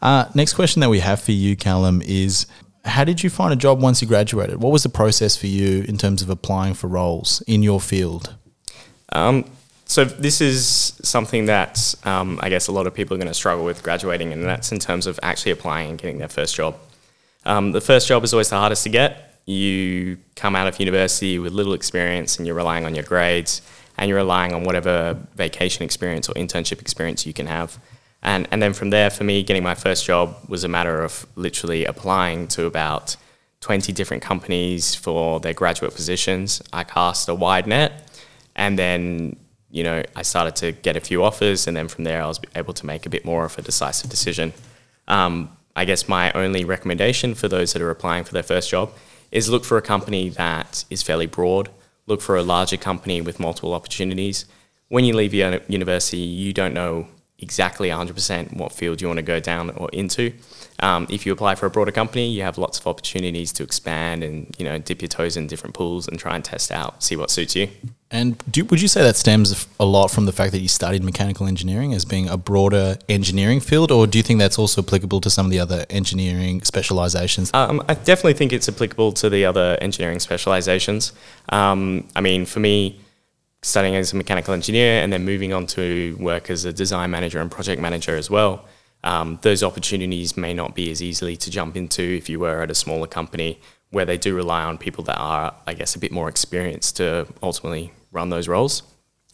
Uh, 0.01 0.25
next 0.33 0.53
question 0.53 0.79
that 0.79 0.89
we 0.89 0.99
have 0.99 1.19
for 1.19 1.33
you, 1.33 1.57
Calum, 1.57 2.01
is 2.05 2.45
how 2.85 3.03
did 3.03 3.23
you 3.23 3.29
find 3.29 3.51
a 3.51 3.57
job 3.57 3.81
once 3.81 4.01
you 4.01 4.07
graduated? 4.07 4.61
What 4.61 4.71
was 4.71 4.83
the 4.83 4.89
process 4.89 5.35
for 5.35 5.47
you 5.47 5.83
in 5.87 5.97
terms 5.97 6.21
of 6.21 6.29
applying 6.29 6.73
for 6.73 6.87
roles 6.87 7.41
in 7.47 7.63
your 7.63 7.81
field? 7.81 8.35
Um, 9.11 9.45
so 9.85 10.05
this 10.05 10.39
is 10.39 10.93
something 11.01 11.45
that 11.45 11.95
um, 12.03 12.39
I 12.43 12.49
guess 12.49 12.67
a 12.67 12.71
lot 12.71 12.85
of 12.85 12.93
people 12.93 13.15
are 13.15 13.17
going 13.17 13.27
to 13.27 13.33
struggle 13.33 13.65
with 13.65 13.81
graduating, 13.81 14.31
and 14.31 14.43
that's 14.43 14.71
in 14.71 14.79
terms 14.79 15.07
of 15.07 15.19
actually 15.23 15.51
applying 15.51 15.89
and 15.89 15.99
getting 15.99 16.19
their 16.19 16.29
first 16.29 16.55
job. 16.55 16.77
Um, 17.49 17.71
the 17.71 17.81
first 17.81 18.07
job 18.07 18.23
is 18.23 18.31
always 18.31 18.51
the 18.51 18.57
hardest 18.57 18.83
to 18.83 18.89
get. 18.89 19.41
You 19.47 20.19
come 20.35 20.55
out 20.55 20.67
of 20.67 20.79
university 20.79 21.39
with 21.39 21.51
little 21.51 21.73
experience 21.73 22.37
and 22.37 22.45
you're 22.45 22.55
relying 22.55 22.85
on 22.85 22.93
your 22.93 23.03
grades 23.03 23.63
and 23.97 24.07
you're 24.07 24.19
relying 24.19 24.53
on 24.53 24.65
whatever 24.65 25.17
vacation 25.35 25.83
experience 25.83 26.29
or 26.29 26.33
internship 26.33 26.79
experience 26.79 27.25
you 27.25 27.33
can 27.33 27.47
have. 27.47 27.79
And, 28.21 28.47
and 28.51 28.61
then 28.61 28.73
from 28.73 28.91
there, 28.91 29.09
for 29.09 29.23
me, 29.23 29.41
getting 29.41 29.63
my 29.63 29.73
first 29.73 30.05
job 30.05 30.37
was 30.47 30.63
a 30.63 30.67
matter 30.67 31.01
of 31.01 31.25
literally 31.35 31.85
applying 31.85 32.47
to 32.49 32.65
about 32.67 33.15
20 33.61 33.93
different 33.93 34.21
companies 34.21 34.93
for 34.93 35.39
their 35.39 35.53
graduate 35.53 35.95
positions. 35.95 36.61
I 36.71 36.83
cast 36.83 37.29
a 37.29 37.33
wide 37.33 37.65
net 37.65 38.21
and 38.55 38.77
then, 38.77 39.37
you 39.71 39.83
know, 39.83 40.03
I 40.15 40.21
started 40.21 40.55
to 40.57 40.73
get 40.73 40.95
a 40.95 40.99
few 40.99 41.23
offers. 41.23 41.65
And 41.65 41.75
then 41.75 41.87
from 41.87 42.03
there, 42.03 42.21
I 42.21 42.27
was 42.27 42.39
able 42.55 42.75
to 42.75 42.85
make 42.85 43.07
a 43.07 43.09
bit 43.09 43.25
more 43.25 43.45
of 43.45 43.57
a 43.57 43.63
decisive 43.63 44.11
decision. 44.11 44.53
Um, 45.07 45.49
I 45.79 45.85
guess 45.85 46.09
my 46.09 46.29
only 46.33 46.65
recommendation 46.65 47.35
for 47.35 47.47
those 47.47 47.71
that 47.71 47.81
are 47.81 47.89
applying 47.89 48.25
for 48.25 48.33
their 48.33 48.43
first 48.43 48.69
job 48.69 48.91
is 49.31 49.47
look 49.47 49.63
for 49.63 49.77
a 49.77 49.81
company 49.81 50.27
that 50.27 50.83
is 50.89 51.01
fairly 51.01 51.25
broad. 51.25 51.69
Look 52.05 52.19
for 52.19 52.35
a 52.35 52.43
larger 52.43 52.75
company 52.75 53.21
with 53.21 53.39
multiple 53.39 53.73
opportunities. 53.73 54.43
When 54.89 55.05
you 55.05 55.15
leave 55.15 55.33
university, 55.33 56.17
you 56.17 56.51
don't 56.51 56.73
know 56.73 57.07
exactly 57.41 57.89
100% 57.89 58.55
what 58.55 58.71
field 58.71 59.01
you 59.01 59.07
want 59.07 59.17
to 59.17 59.23
go 59.23 59.39
down 59.39 59.69
or 59.71 59.89
into. 59.91 60.33
Um, 60.81 61.07
if 61.09 61.25
you 61.25 61.33
apply 61.33 61.55
for 61.55 61.65
a 61.65 61.69
broader 61.69 61.91
company, 61.91 62.29
you 62.29 62.41
have 62.43 62.57
lots 62.57 62.79
of 62.79 62.87
opportunities 62.87 63.51
to 63.53 63.63
expand 63.63 64.23
and 64.23 64.55
you 64.57 64.65
know 64.65 64.77
dip 64.77 65.01
your 65.01 65.09
toes 65.09 65.35
in 65.35 65.47
different 65.47 65.75
pools 65.75 66.07
and 66.07 66.17
try 66.17 66.35
and 66.35 66.43
test 66.43 66.71
out, 66.71 67.03
see 67.03 67.15
what 67.15 67.29
suits 67.29 67.55
you. 67.55 67.67
And 68.11 68.41
do, 68.49 68.65
would 68.65 68.81
you 68.81 68.87
say 68.87 69.03
that 69.03 69.15
stems 69.15 69.67
a 69.79 69.85
lot 69.85 70.07
from 70.07 70.25
the 70.25 70.31
fact 70.31 70.51
that 70.53 70.59
you 70.59 70.67
studied 70.67 71.03
mechanical 71.03 71.45
engineering 71.45 71.93
as 71.93 72.05
being 72.05 72.27
a 72.27 72.37
broader 72.37 72.97
engineering 73.07 73.59
field, 73.59 73.91
or 73.91 74.07
do 74.07 74.17
you 74.17 74.23
think 74.23 74.39
that's 74.39 74.57
also 74.57 74.81
applicable 74.81 75.21
to 75.21 75.29
some 75.29 75.45
of 75.45 75.51
the 75.51 75.59
other 75.59 75.85
engineering 75.89 76.61
specializations? 76.63 77.51
Um, 77.53 77.83
I 77.87 77.93
definitely 77.93 78.33
think 78.33 78.51
it's 78.51 78.67
applicable 78.67 79.11
to 79.13 79.29
the 79.29 79.45
other 79.45 79.77
engineering 79.79 80.19
specializations. 80.19 81.13
Um, 81.49 82.07
I 82.15 82.21
mean, 82.21 82.45
for 82.45 82.59
me, 82.59 82.99
studying 83.61 83.95
as 83.95 84.13
a 84.13 84.15
mechanical 84.15 84.53
engineer 84.53 85.01
and 85.01 85.11
then 85.11 85.25
moving 85.25 85.53
on 85.53 85.67
to 85.67 86.15
work 86.19 86.49
as 86.49 86.65
a 86.65 86.73
design 86.73 87.11
manager 87.11 87.39
and 87.39 87.51
project 87.51 87.81
manager 87.81 88.15
as 88.15 88.29
well, 88.29 88.65
um, 89.03 89.39
those 89.41 89.63
opportunities 89.63 90.37
may 90.37 90.53
not 90.53 90.75
be 90.75 90.91
as 90.91 91.01
easily 91.01 91.35
to 91.37 91.51
jump 91.51 91.75
into 91.75 92.01
if 92.01 92.29
you 92.29 92.39
were 92.39 92.61
at 92.61 92.71
a 92.71 92.75
smaller 92.75 93.07
company 93.07 93.59
where 93.91 94.05
they 94.05 94.17
do 94.17 94.35
rely 94.35 94.63
on 94.63 94.77
people 94.77 95.03
that 95.05 95.17
are, 95.17 95.55
I 95.65 95.73
guess, 95.73 95.95
a 95.95 95.99
bit 95.99 96.11
more 96.11 96.29
experienced 96.29 96.97
to 96.97 97.27
ultimately 97.41 97.91
run 98.11 98.29
those 98.29 98.47
roles. 98.47 98.83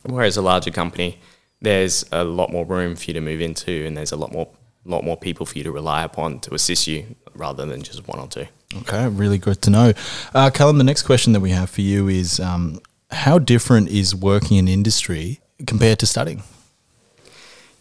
Whereas 0.03 0.37
a 0.37 0.41
larger 0.41 0.71
company, 0.71 1.19
there's 1.61 2.05
a 2.11 2.23
lot 2.23 2.51
more 2.51 2.65
room 2.65 2.95
for 2.95 3.05
you 3.05 3.13
to 3.13 3.21
move 3.21 3.41
into, 3.41 3.85
and 3.85 3.97
there's 3.97 4.11
a 4.11 4.15
lot 4.15 4.31
more 4.31 4.47
lot 4.87 5.03
more 5.03 5.17
people 5.17 5.47
for 5.47 5.57
you 5.57 5.63
to 5.63 5.71
rely 5.71 6.03
upon 6.03 6.39
to 6.39 6.53
assist 6.53 6.85
you 6.85 7.03
rather 7.33 7.65
than 7.65 7.81
just 7.81 8.07
one 8.07 8.19
or 8.19 8.27
two. 8.27 8.45
Okay, 8.81 9.07
really 9.07 9.39
good 9.39 9.59
to 9.63 9.71
know. 9.71 9.93
Uh, 10.33 10.51
Calum, 10.51 10.77
the 10.77 10.83
next 10.83 11.03
question 11.03 11.33
that 11.33 11.39
we 11.39 11.49
have 11.49 11.71
for 11.71 11.81
you 11.81 12.07
is 12.07 12.39
um, 12.39 12.79
how 13.15 13.39
different 13.39 13.89
is 13.89 14.13
working 14.13 14.57
in 14.57 14.67
industry 14.67 15.39
compared 15.65 15.99
to 15.99 16.05
studying? 16.05 16.43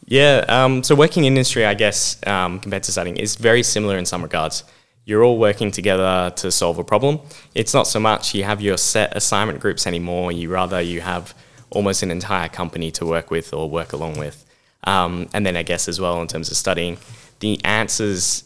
Yeah, 0.06 0.44
um, 0.48 0.82
so 0.82 0.94
working 0.94 1.24
in 1.24 1.32
industry, 1.32 1.64
I 1.64 1.74
guess, 1.74 2.18
um, 2.26 2.60
compared 2.60 2.82
to 2.84 2.92
studying, 2.92 3.16
is 3.16 3.36
very 3.36 3.62
similar 3.62 3.96
in 3.96 4.06
some 4.06 4.22
regards. 4.22 4.64
You're 5.06 5.22
all 5.22 5.38
working 5.38 5.70
together 5.70 6.32
to 6.36 6.50
solve 6.50 6.78
a 6.78 6.84
problem. 6.84 7.20
It's 7.54 7.74
not 7.74 7.86
so 7.86 8.00
much 8.00 8.34
you 8.34 8.44
have 8.44 8.60
your 8.60 8.78
set 8.78 9.16
assignment 9.16 9.60
groups 9.60 9.86
anymore. 9.86 10.32
You 10.32 10.50
rather 10.50 10.80
you 10.80 11.00
have 11.00 11.34
almost 11.70 12.02
an 12.02 12.10
entire 12.10 12.48
company 12.48 12.90
to 12.92 13.06
work 13.06 13.30
with 13.30 13.52
or 13.52 13.68
work 13.68 13.92
along 13.92 14.18
with. 14.18 14.44
Um, 14.84 15.28
and 15.32 15.44
then 15.44 15.56
I 15.56 15.62
guess 15.62 15.88
as 15.88 16.00
well 16.00 16.20
in 16.22 16.28
terms 16.28 16.50
of 16.50 16.56
studying, 16.56 16.98
the 17.40 17.62
answers 17.64 18.44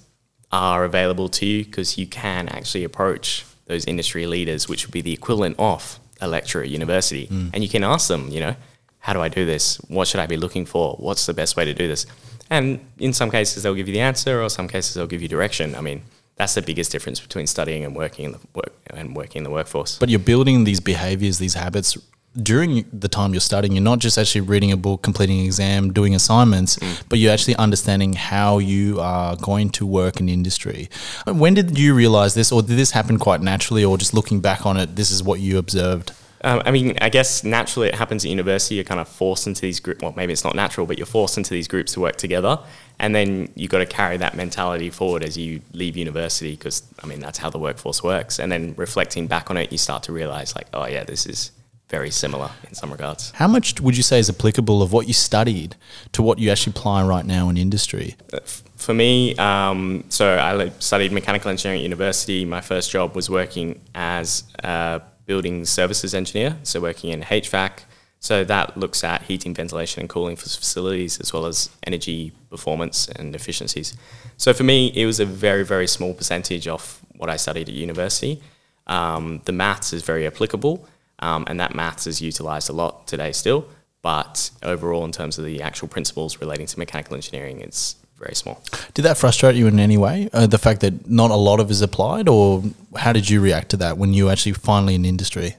are 0.51 0.85
available 0.85 1.29
to 1.29 1.47
you 1.47 1.65
because 1.65 1.99
you 1.99 2.07
can 2.07 2.49
actually 2.49 2.85
approach 2.85 3.45
those 3.67 3.85
industry 3.85 4.27
leaders, 4.27 4.69
which 4.69 4.87
would 4.87 4.93
be 4.93 5.03
the 5.03 5.13
equivalent 5.13 5.57
of 5.59 6.01
a 6.21 6.29
lecturer 6.29 6.63
at 6.63 6.69
university, 6.69 7.27
mm. 7.27 7.51
and 7.53 7.63
you 7.63 7.69
can 7.69 7.85
ask 7.85 8.09
them, 8.09 8.29
you 8.29 8.41
know, 8.41 8.57
how 8.99 9.13
do 9.13 9.21
I 9.21 9.29
do 9.29 9.47
this? 9.47 9.77
What 9.89 10.09
should 10.09 10.21
I 10.21 10.27
be 10.27 10.37
looking 10.37 10.67
for? 10.67 10.95
What's 10.99 11.27
the 11.27 11.35
best 11.35 11.57
way 11.57 11.65
to 11.65 11.75
do 11.75 11.89
this? 11.89 12.07
And 12.51 12.81
in 12.99 13.13
some 13.13 13.31
cases, 13.31 13.63
they'll 13.63 13.75
give 13.75 13.89
you 13.89 13.95
the 13.95 14.01
answer, 14.01 14.43
or 14.43 14.49
some 14.49 14.69
cases, 14.69 14.95
they'll 14.95 15.07
give 15.07 15.23
you 15.23 15.29
direction. 15.29 15.75
I 15.75 15.81
mean, 15.81 16.03
that's 16.37 16.55
the 16.55 16.63
biggest 16.63 16.93
difference 16.93 17.21
between 17.21 17.47
studying 17.47 17.85
and 17.85 17.95
working 17.95 18.25
in 18.27 18.33
the 18.33 18.41
work 18.55 18.73
and 18.87 19.15
working 19.15 19.41
in 19.41 19.45
the 19.45 19.51
workforce. 19.51 19.99
But 19.99 20.09
you're 20.09 20.19
building 20.19 20.65
these 20.65 20.81
behaviors, 20.81 21.39
these 21.39 21.55
habits 21.55 21.97
during 22.43 22.85
the 22.93 23.09
time 23.09 23.33
you're 23.35 23.41
studying, 23.41 23.73
you're 23.73 23.83
not 23.83 23.99
just 23.99 24.17
actually 24.17 24.43
reading 24.43 24.73
a 24.73 24.77
book, 24.77 25.03
completing 25.03 25.41
an 25.41 25.47
exam, 25.47 25.93
doing 25.93 26.15
assignments, 26.15 26.77
mm. 26.77 27.03
but 27.09 27.19
you're 27.19 27.33
actually 27.33 27.57
understanding 27.57 28.13
how 28.13 28.59
you 28.59 29.01
are 29.01 29.37
going 29.37 29.71
to 29.71 29.87
work 29.87 30.21
in 30.21 30.29
industry. 30.29 30.89
When 31.27 31.55
did 31.55 31.79
you 31.79 31.95
realize 31.95 32.35
this, 32.35 32.53
or 32.53 32.63
did 32.63 32.77
this 32.77 32.93
happen 32.93 33.19
quite 33.19 33.41
naturally, 33.41 33.85
or 33.85 33.99
just 33.99 34.15
looking 34.15 34.41
back 34.41 34.67
on 34.67 34.77
it, 34.77 34.97
this 34.97 35.11
is 35.11 35.23
what 35.23 35.41
you 35.41 35.59
observed? 35.59 36.13
Um, 36.43 36.63
I 36.65 36.71
mean, 36.71 36.97
I 37.01 37.09
guess 37.09 37.43
naturally 37.43 37.89
it 37.89 37.97
happens 37.97 38.25
at 38.25 38.31
university. 38.31 38.77
You're 38.77 38.85
kind 38.85 39.01
of 39.01 39.09
forced 39.09 39.49
into 39.49 39.63
these 39.63 39.81
groups. 39.81 40.03
Well, 40.03 40.15
maybe 40.17 40.33
it's 40.33 40.45
not 40.45 40.55
natural, 40.55 40.87
but 40.87 40.97
you're 40.97 41.07
forced 41.07 41.37
into 41.37 41.53
these 41.53 41.67
groups 41.67 41.95
to 41.95 42.01
work 42.01 42.15
together, 42.15 42.61
and 43.01 43.15
then 43.15 43.49
you've 43.57 43.73
got 43.73 43.79
to 43.79 43.87
carry 43.87 44.17
that 44.19 44.37
mentality 44.37 44.91
forward 44.91 45.25
as 45.25 45.37
you 45.37 45.61
leave 45.73 45.97
university 45.97 46.53
because 46.53 46.83
I 47.03 47.07
mean 47.07 47.19
that's 47.19 47.39
how 47.39 47.51
the 47.51 47.59
workforce 47.59 48.05
works. 48.05 48.39
And 48.39 48.53
then 48.53 48.75
reflecting 48.77 49.27
back 49.27 49.51
on 49.51 49.57
it, 49.57 49.73
you 49.73 49.79
start 49.79 50.05
to 50.05 50.13
realize 50.13 50.55
like, 50.55 50.69
oh 50.73 50.87
yeah, 50.87 51.03
this 51.03 51.27
is 51.27 51.51
very 51.89 52.11
similar 52.11 52.51
in 52.69 52.75
some 52.75 52.91
regards. 52.91 53.31
How 53.33 53.49
much 53.49 53.81
would 53.81 53.97
you 53.97 54.03
say 54.03 54.19
is 54.19 54.29
applicable 54.29 54.83
of 54.83 54.93
what 54.93 55.09
you 55.09 55.15
studied 55.15 55.75
to 56.13 56.23
what 56.23 56.39
you 56.39 56.51
actually 56.51 56.73
apply 56.73 57.05
right 57.05 57.25
now 57.25 57.49
in 57.49 57.57
industry? 57.57 58.17
Uh, 58.33 58.41
for 58.77 58.95
me, 58.95 59.35
um, 59.37 60.05
so 60.09 60.39
I 60.39 60.71
studied 60.79 61.13
mechanical 61.13 61.51
engineering 61.51 61.81
at 61.81 61.83
university. 61.83 62.45
My 62.45 62.61
first 62.61 62.91
job 62.91 63.17
was 63.17 63.31
working 63.31 63.81
as 63.95 64.45
a 64.63 65.03
building 65.27 65.65
services 65.65 66.15
engineer, 66.15 66.57
so 66.63 66.81
working 66.81 67.11
in 67.11 67.23
HVAC. 67.23 67.81
So 68.21 68.45
that 68.45 68.77
looks 68.77 69.05
at 69.05 69.23
heating, 69.23 69.55
ventilation, 69.55 70.01
and 70.01 70.09
cooling 70.09 70.37
for 70.37 70.45
facilities, 70.45 71.21
as 71.21 71.33
well 71.33 71.47
as 71.47 71.71
energy 71.87 72.33
performance 72.51 73.09
and 73.09 73.35
efficiencies. 73.35 73.97
So 74.37 74.53
for 74.53 74.65
me, 74.65 74.93
it 74.95 75.07
was 75.07 75.21
a 75.21 75.25
very, 75.27 75.65
very 75.65 75.87
small 75.87 76.15
percentage 76.15 76.67
of 76.67 77.01
what 77.17 77.31
I 77.31 77.37
studied 77.37 77.69
at 77.69 77.75
university. 77.75 78.43
Um, 78.89 79.41
the 79.45 79.53
maths 79.53 79.93
is 79.93 80.03
very 80.03 80.27
applicable 80.27 80.89
um, 81.19 81.45
and 81.47 81.59
that 81.61 81.75
maths 81.75 82.07
is 82.07 82.21
utilised 82.21 82.69
a 82.69 82.73
lot 82.73 83.07
today 83.07 83.33
still. 83.33 83.69
But 84.03 84.51
overall, 84.63 85.05
in 85.05 85.13
terms 85.13 85.39
of 85.39 85.45
the 85.45 85.61
actual 85.63 85.89
principles 85.89 86.41
relating 86.41 86.67
to 86.67 86.79
mechanical 86.79 87.17
engineering, 87.17 87.61
it's 87.61 87.97
very 88.17 88.35
small. 88.35 88.63
Did 88.95 89.03
that 89.03 89.17
frustrate 89.17 89.57
you 89.57 89.67
in 89.67 89.79
any 89.79 89.97
way? 89.97 90.29
Uh, 90.33 90.47
the 90.47 90.59
fact 90.59 90.81
that 90.81 91.09
not 91.09 91.31
a 91.31 91.37
lot 91.37 91.61
of 91.61 91.71
is 91.71 91.83
applied, 91.83 92.29
or 92.29 92.63
how 92.97 93.13
did 93.13 93.29
you 93.29 93.41
react 93.41 93.71
to 93.71 93.77
that 93.79 93.99
when 93.99 94.13
you 94.13 94.27
were 94.27 94.33
actually 94.33 94.53
finally 94.53 94.95
in 94.95 95.05
industry? 95.05 95.57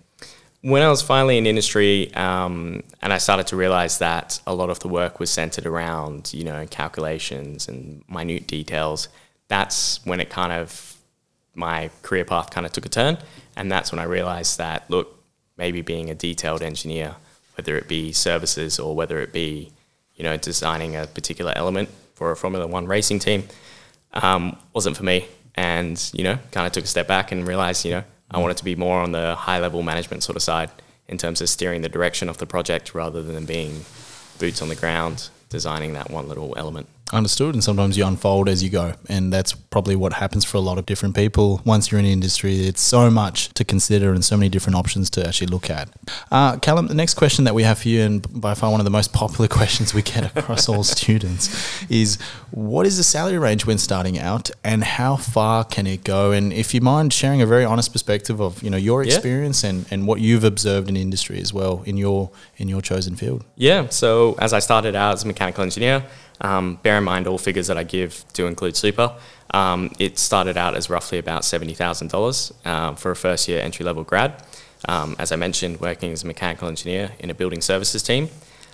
When 0.62 0.82
I 0.82 0.90
was 0.90 1.02
finally 1.02 1.38
in 1.38 1.46
industry, 1.46 2.14
um, 2.16 2.84
and 3.02 3.14
I 3.14 3.18
started 3.18 3.48
to 3.48 3.56
realize 3.56 4.00
that 4.00 4.42
a 4.46 4.54
lot 4.54 4.70
of 4.70 4.80
the 4.80 4.90
work 4.90 5.20
was 5.20 5.30
centered 5.30 5.66
around, 5.66 6.34
you 6.34 6.44
know, 6.44 6.66
calculations 6.66 7.70
and 7.70 8.04
minute 8.10 8.48
details, 8.48 9.08
that's 9.48 10.06
when 10.06 10.20
it 10.20 10.30
kind 10.30 10.52
of, 10.52 10.98
my 11.56 11.90
career 12.02 12.26
path 12.26 12.50
kind 12.52 12.66
of 12.66 12.74
took 12.74 12.86
a 12.86 12.90
turn. 12.90 13.18
And 13.56 13.72
that's 13.72 13.92
when 13.92 14.00
I 14.00 14.04
realized 14.04 14.58
that, 14.58 14.90
look, 14.90 15.19
maybe 15.60 15.82
being 15.84 16.10
a 16.10 16.16
detailed 16.16 16.64
engineer, 16.64 17.16
whether 17.56 17.78
it 17.78 17.88
be 17.88 18.12
services 18.12 18.80
or 18.80 18.96
whether 18.96 19.20
it 19.20 19.32
be, 19.32 19.72
you 20.16 20.24
know, 20.24 20.38
designing 20.38 20.96
a 20.96 21.06
particular 21.06 21.54
element 21.56 21.90
for 22.16 22.32
a 22.32 22.36
Formula 22.36 22.66
One 22.66 22.88
racing 22.88 23.20
team, 23.20 23.44
um, 24.14 24.58
wasn't 24.74 24.98
for 24.98 25.04
me. 25.04 25.28
And, 25.56 26.10
you 26.14 26.24
know, 26.24 26.40
kind 26.52 26.66
of 26.66 26.72
took 26.72 26.86
a 26.86 26.88
step 26.88 27.08
back 27.08 27.32
and 27.32 27.46
realized, 27.46 27.86
you 27.86 27.92
know, 27.92 28.04
I 28.32 28.40
wanted 28.40 28.58
to 28.58 28.64
be 28.64 28.76
more 28.76 29.02
on 29.02 29.12
the 29.12 29.36
high 29.36 29.60
level 29.60 29.84
management 29.84 30.24
sort 30.24 30.38
of 30.38 30.42
side 30.42 30.72
in 31.08 31.18
terms 31.18 31.42
of 31.42 31.50
steering 31.50 31.82
the 31.82 31.90
direction 31.90 32.30
of 32.30 32.38
the 32.38 32.46
project 32.46 32.96
rather 32.96 33.22
than 33.22 33.46
being 33.46 33.84
boots 34.40 34.62
on 34.62 34.70
the 34.70 34.76
ground 34.76 35.30
designing 35.50 35.94
that 35.94 36.10
one 36.10 36.28
little 36.28 36.54
element. 36.58 36.88
Understood. 37.12 37.56
And 37.56 37.64
sometimes 37.64 37.98
you 37.98 38.06
unfold 38.06 38.48
as 38.48 38.64
you 38.64 38.70
go. 38.70 38.94
And 39.08 39.34
that's 39.34 39.54
probably 39.54 39.96
what 39.96 40.14
happens 40.14 40.46
for 40.46 40.58
a 40.58 40.60
lot 40.60 40.78
of 40.78 40.86
different 40.86 41.16
people. 41.16 41.62
Once 41.66 41.92
you're 41.92 42.00
in 42.00 42.06
the 42.06 42.12
industry, 42.12 42.68
it's 42.68 42.82
so 42.82 43.10
much 43.10 43.50
to 43.54 43.64
consider 43.64 44.14
and 44.14 44.24
so 44.24 44.38
many 44.38 44.50
different 44.50 44.76
options 44.76 45.10
to 45.12 45.28
actually 45.28 45.48
look 45.48 45.70
at. 45.70 45.90
Uh, 46.32 46.58
Calum, 46.58 46.88
the 46.88 46.94
next 46.94 47.16
question 47.16 47.46
that 47.46 47.56
we 47.56 47.64
have 47.64 47.80
for 47.80 47.90
you, 47.90 48.02
and 48.02 48.42
by 48.42 48.54
far 48.54 48.72
one 48.72 48.80
of 48.80 48.84
the 48.86 48.92
most 48.92 49.12
popular 49.20 49.48
questions 49.48 49.94
we 49.94 50.02
get 50.02 50.36
across 50.36 50.70
all 50.70 50.84
students, 51.00 51.84
is 51.90 52.18
what 52.52 52.86
is 52.86 52.98
the 52.98 53.04
salary 53.04 53.38
range 53.38 53.66
when 53.66 53.78
starting 53.78 54.20
out 54.20 54.52
and 54.64 54.84
how 54.84 55.16
far 55.16 55.64
can 55.64 55.88
it 55.88 56.04
go? 56.04 56.32
And 56.32 56.54
if 56.54 56.74
you 56.74 56.82
mind 56.82 57.14
sharing 57.14 57.42
a 57.42 57.46
very 57.46 57.66
honest 57.66 57.92
perspective 57.92 58.40
of, 58.40 58.62
you 58.62 58.70
know, 58.70 58.78
your 58.78 59.04
experience 59.04 59.64
yeah. 59.64 59.72
and, 59.72 59.86
and 59.92 60.08
what 60.08 60.20
you've 60.20 60.44
observed 60.44 60.90
in 60.90 60.96
industry 60.96 61.40
as 61.42 61.54
well 61.54 61.84
in 61.86 61.98
your 61.98 62.30
in 62.58 62.68
your 62.68 62.82
chosen 62.82 63.16
field. 63.16 63.44
Yeah. 63.56 63.90
So 63.90 64.36
as 64.40 64.54
I 64.54 64.60
started 64.60 64.96
out 64.96 65.14
as 65.14 65.24
a 65.24 65.28
mechanical 65.28 65.64
engineer, 65.64 66.06
um, 66.42 66.80
bear 66.84 66.98
in 66.98 67.04
mind, 67.04 67.28
all 67.28 67.38
figures 67.38 67.68
that 67.68 67.78
I 67.78 67.84
give 67.84 68.24
do 68.34 68.48
include 68.48 68.76
super. 68.76 69.16
Um, 69.52 69.92
it 70.00 70.18
started 70.20 70.58
out 70.58 70.76
as 70.76 70.90
roughly 70.90 71.18
about 71.18 71.42
$70,000 71.42 72.68
um, 72.68 72.96
for 72.96 73.12
a 73.12 73.16
first 73.16 73.48
year 73.48 73.62
entry 73.62 73.84
level 73.86 74.04
grad. 74.04 74.44
Um, 74.88 75.16
as 75.20 75.32
I 75.32 75.36
mentioned, 75.36 75.82
working 75.82 76.14
as 76.14 76.24
a 76.24 76.28
mechanical 76.28 76.68
engineer 76.68 77.12
in 77.20 77.30
a 77.30 77.34
building 77.34 77.62
services 77.62 78.02
team. 78.02 78.30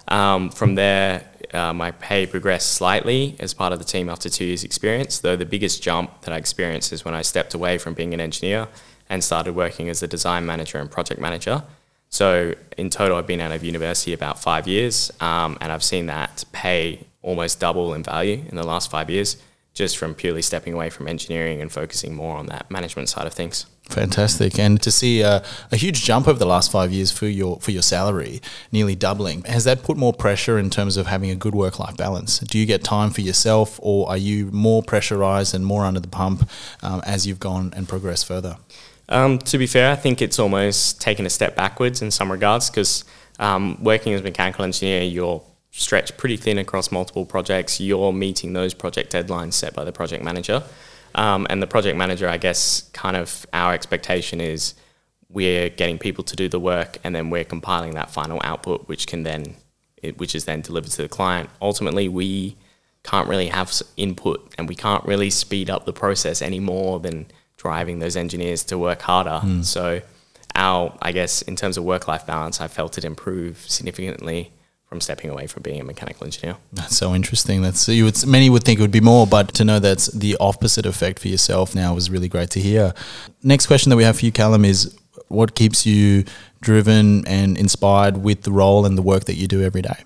Um, 0.07 0.51
from 0.51 0.75
there, 0.75 1.27
uh, 1.51 1.73
my 1.73 1.91
pay 1.91 2.27
progressed 2.27 2.73
slightly 2.73 3.35
as 3.39 3.53
part 3.53 3.73
of 3.73 3.79
the 3.79 3.85
team 3.85 4.09
after 4.09 4.29
two 4.29 4.45
years' 4.45 4.63
experience, 4.63 5.19
though 5.19 5.35
the 5.35 5.45
biggest 5.45 5.81
jump 5.81 6.21
that 6.21 6.33
I 6.33 6.37
experienced 6.37 6.93
is 6.93 7.03
when 7.03 7.15
I 7.15 7.23
stepped 7.23 7.55
away 7.55 7.79
from 7.79 7.95
being 7.95 8.13
an 8.13 8.21
engineer 8.21 8.67
and 9.09 9.23
started 9.23 9.55
working 9.55 9.89
as 9.89 10.03
a 10.03 10.07
design 10.07 10.45
manager 10.45 10.77
and 10.77 10.91
project 10.91 11.19
manager. 11.19 11.63
So, 12.09 12.53
in 12.77 12.89
total, 12.89 13.17
I've 13.17 13.27
been 13.27 13.41
out 13.41 13.51
of 13.51 13.63
university 13.63 14.13
about 14.13 14.39
five 14.39 14.67
years, 14.67 15.11
um, 15.19 15.57
and 15.59 15.71
I've 15.71 15.83
seen 15.83 16.05
that 16.05 16.45
pay 16.51 17.05
almost 17.25 17.59
double 17.59 17.93
in 17.93 18.03
value 18.03 18.45
in 18.47 18.55
the 18.55 18.65
last 18.65 18.89
five 18.89 19.09
years, 19.09 19.37
just 19.73 19.97
from 19.97 20.15
purely 20.15 20.41
stepping 20.41 20.73
away 20.73 20.89
from 20.89 21.07
engineering 21.07 21.61
and 21.61 21.71
focusing 21.71 22.15
more 22.15 22.37
on 22.37 22.45
that 22.45 22.71
management 22.71 23.09
side 23.09 23.27
of 23.27 23.33
things. 23.33 23.65
Fantastic, 23.89 24.57
and 24.57 24.81
to 24.81 24.91
see 24.91 25.21
a, 25.21 25.43
a, 25.71 25.75
huge 25.75 26.03
jump 26.03 26.27
over 26.27 26.39
the 26.39 26.45
last 26.45 26.71
five 26.71 26.91
years 26.91 27.11
for 27.11 27.27
your 27.27 27.59
for 27.59 27.69
your 27.69 27.83
salary, 27.83 28.41
nearly 28.71 28.95
doubling, 28.95 29.43
has 29.43 29.63
that 29.65 29.83
put 29.83 29.95
more 29.95 30.11
pressure 30.13 30.57
in 30.57 30.71
terms 30.71 30.97
of 30.97 31.05
having 31.05 31.29
a 31.29 31.35
good 31.35 31.53
work 31.53 31.77
life 31.77 31.95
balance? 31.95 32.39
Do 32.39 32.57
you 32.57 32.65
get 32.65 32.83
time 32.83 33.11
for 33.11 33.21
yourself, 33.21 33.79
or 33.83 34.09
are 34.09 34.17
you 34.17 34.47
more 34.51 34.81
pressurized 34.81 35.53
and 35.53 35.65
more 35.65 35.85
under 35.85 35.99
the 35.99 36.07
pump 36.07 36.49
um, 36.81 37.01
as 37.05 37.27
you've 37.27 37.39
gone 37.39 37.73
and 37.75 37.87
progressed 37.87 38.25
further? 38.25 38.57
Um, 39.07 39.37
to 39.39 39.59
be 39.59 39.67
fair, 39.67 39.91
I 39.91 39.95
think 39.95 40.19
it's 40.19 40.39
almost 40.39 40.99
taken 40.99 41.27
a 41.27 41.29
step 41.29 41.55
backwards 41.55 42.01
in 42.01 42.09
some 42.09 42.31
regards 42.31 42.71
because 42.71 43.05
um, 43.37 43.83
working 43.83 44.13
as 44.13 44.21
a 44.21 44.23
mechanical 44.23 44.65
engineer, 44.65 45.03
you're 45.03 45.43
stretched 45.77 46.15
pretty 46.15 46.37
thin 46.37 46.57
across 46.57 46.91
multiple 46.91 47.25
projects. 47.25 47.81
You're 47.81 48.13
meeting 48.13 48.53
those 48.53 48.73
project 48.73 49.11
deadlines 49.11 49.53
set 49.53 49.73
by 49.73 49.83
the 49.83 49.91
project 49.91 50.23
manager. 50.23 50.63
Um, 51.15 51.45
and 51.49 51.61
the 51.61 51.67
project 51.67 51.97
manager, 51.97 52.29
I 52.29 52.37
guess, 52.37 52.89
kind 52.93 53.17
of 53.17 53.45
our 53.51 53.73
expectation 53.73 54.39
is 54.39 54.73
we're 55.29 55.69
getting 55.69 55.97
people 55.97 56.23
to 56.23 56.35
do 56.35 56.47
the 56.47 56.59
work 56.59 56.97
and 57.03 57.13
then 57.13 57.29
we're 57.29 57.43
compiling 57.43 57.93
that 57.95 58.09
final 58.09 58.39
output, 58.43 58.87
which 58.87 59.05
can 59.05 59.23
then, 59.23 59.55
which 60.15 60.33
is 60.33 60.45
then 60.45 60.61
delivered 60.61 60.91
to 60.91 61.01
the 61.01 61.09
client. 61.09 61.49
Ultimately, 61.61 62.07
we 62.07 62.55
can't 63.03 63.27
really 63.27 63.47
have 63.47 63.73
input 63.97 64.53
and 64.57 64.69
we 64.69 64.75
can't 64.75 65.03
really 65.05 65.29
speed 65.29 65.69
up 65.69 65.85
the 65.85 65.93
process 65.93 66.41
any 66.41 66.59
more 66.59 67.01
than 67.01 67.25
driving 67.57 67.99
those 67.99 68.15
engineers 68.15 68.63
to 68.65 68.77
work 68.77 69.01
harder. 69.01 69.41
Mm. 69.43 69.63
So, 69.65 70.01
our, 70.55 70.97
I 71.01 71.11
guess, 71.11 71.41
in 71.41 71.57
terms 71.57 71.77
of 71.77 71.83
work 71.83 72.07
life 72.07 72.25
balance, 72.25 72.61
I 72.61 72.69
felt 72.69 72.97
it 72.97 73.03
improve 73.03 73.57
significantly 73.69 74.51
from 74.85 75.01
stepping 75.01 75.29
away 75.29 75.47
from 75.47 75.63
being 75.63 75.81
a 75.81 75.83
mechanical 75.83 76.25
engineer. 76.25 76.57
That's 76.71 76.95
so 76.95 77.15
interesting. 77.15 77.61
That's 77.61 77.87
you 77.87 78.05
would 78.05 78.25
many 78.25 78.49
would 78.49 78.63
think 78.63 78.79
it 78.79 78.81
would 78.81 78.91
be 78.91 79.01
more, 79.01 79.25
but 79.25 79.53
to 79.55 79.65
know 79.65 79.79
that's 79.79 80.07
the 80.07 80.37
opposite 80.39 80.85
effect 80.85 81.19
for 81.19 81.27
yourself 81.27 81.75
now 81.75 81.93
was 81.95 82.09
really 82.09 82.27
great 82.27 82.51
to 82.51 82.59
hear. 82.59 82.93
Next 83.43 83.67
question 83.67 83.89
that 83.89 83.95
we 83.95 84.03
have 84.03 84.19
for 84.19 84.25
you, 84.25 84.31
Calum, 84.31 84.63
is 84.63 84.95
what 85.27 85.55
keeps 85.55 85.85
you 85.85 86.23
driven 86.61 87.27
and 87.27 87.57
inspired 87.57 88.17
with 88.17 88.43
the 88.43 88.51
role 88.51 88.85
and 88.85 88.97
the 88.97 89.01
work 89.01 89.25
that 89.25 89.35
you 89.35 89.47
do 89.47 89.63
every 89.63 89.81
day? 89.81 90.03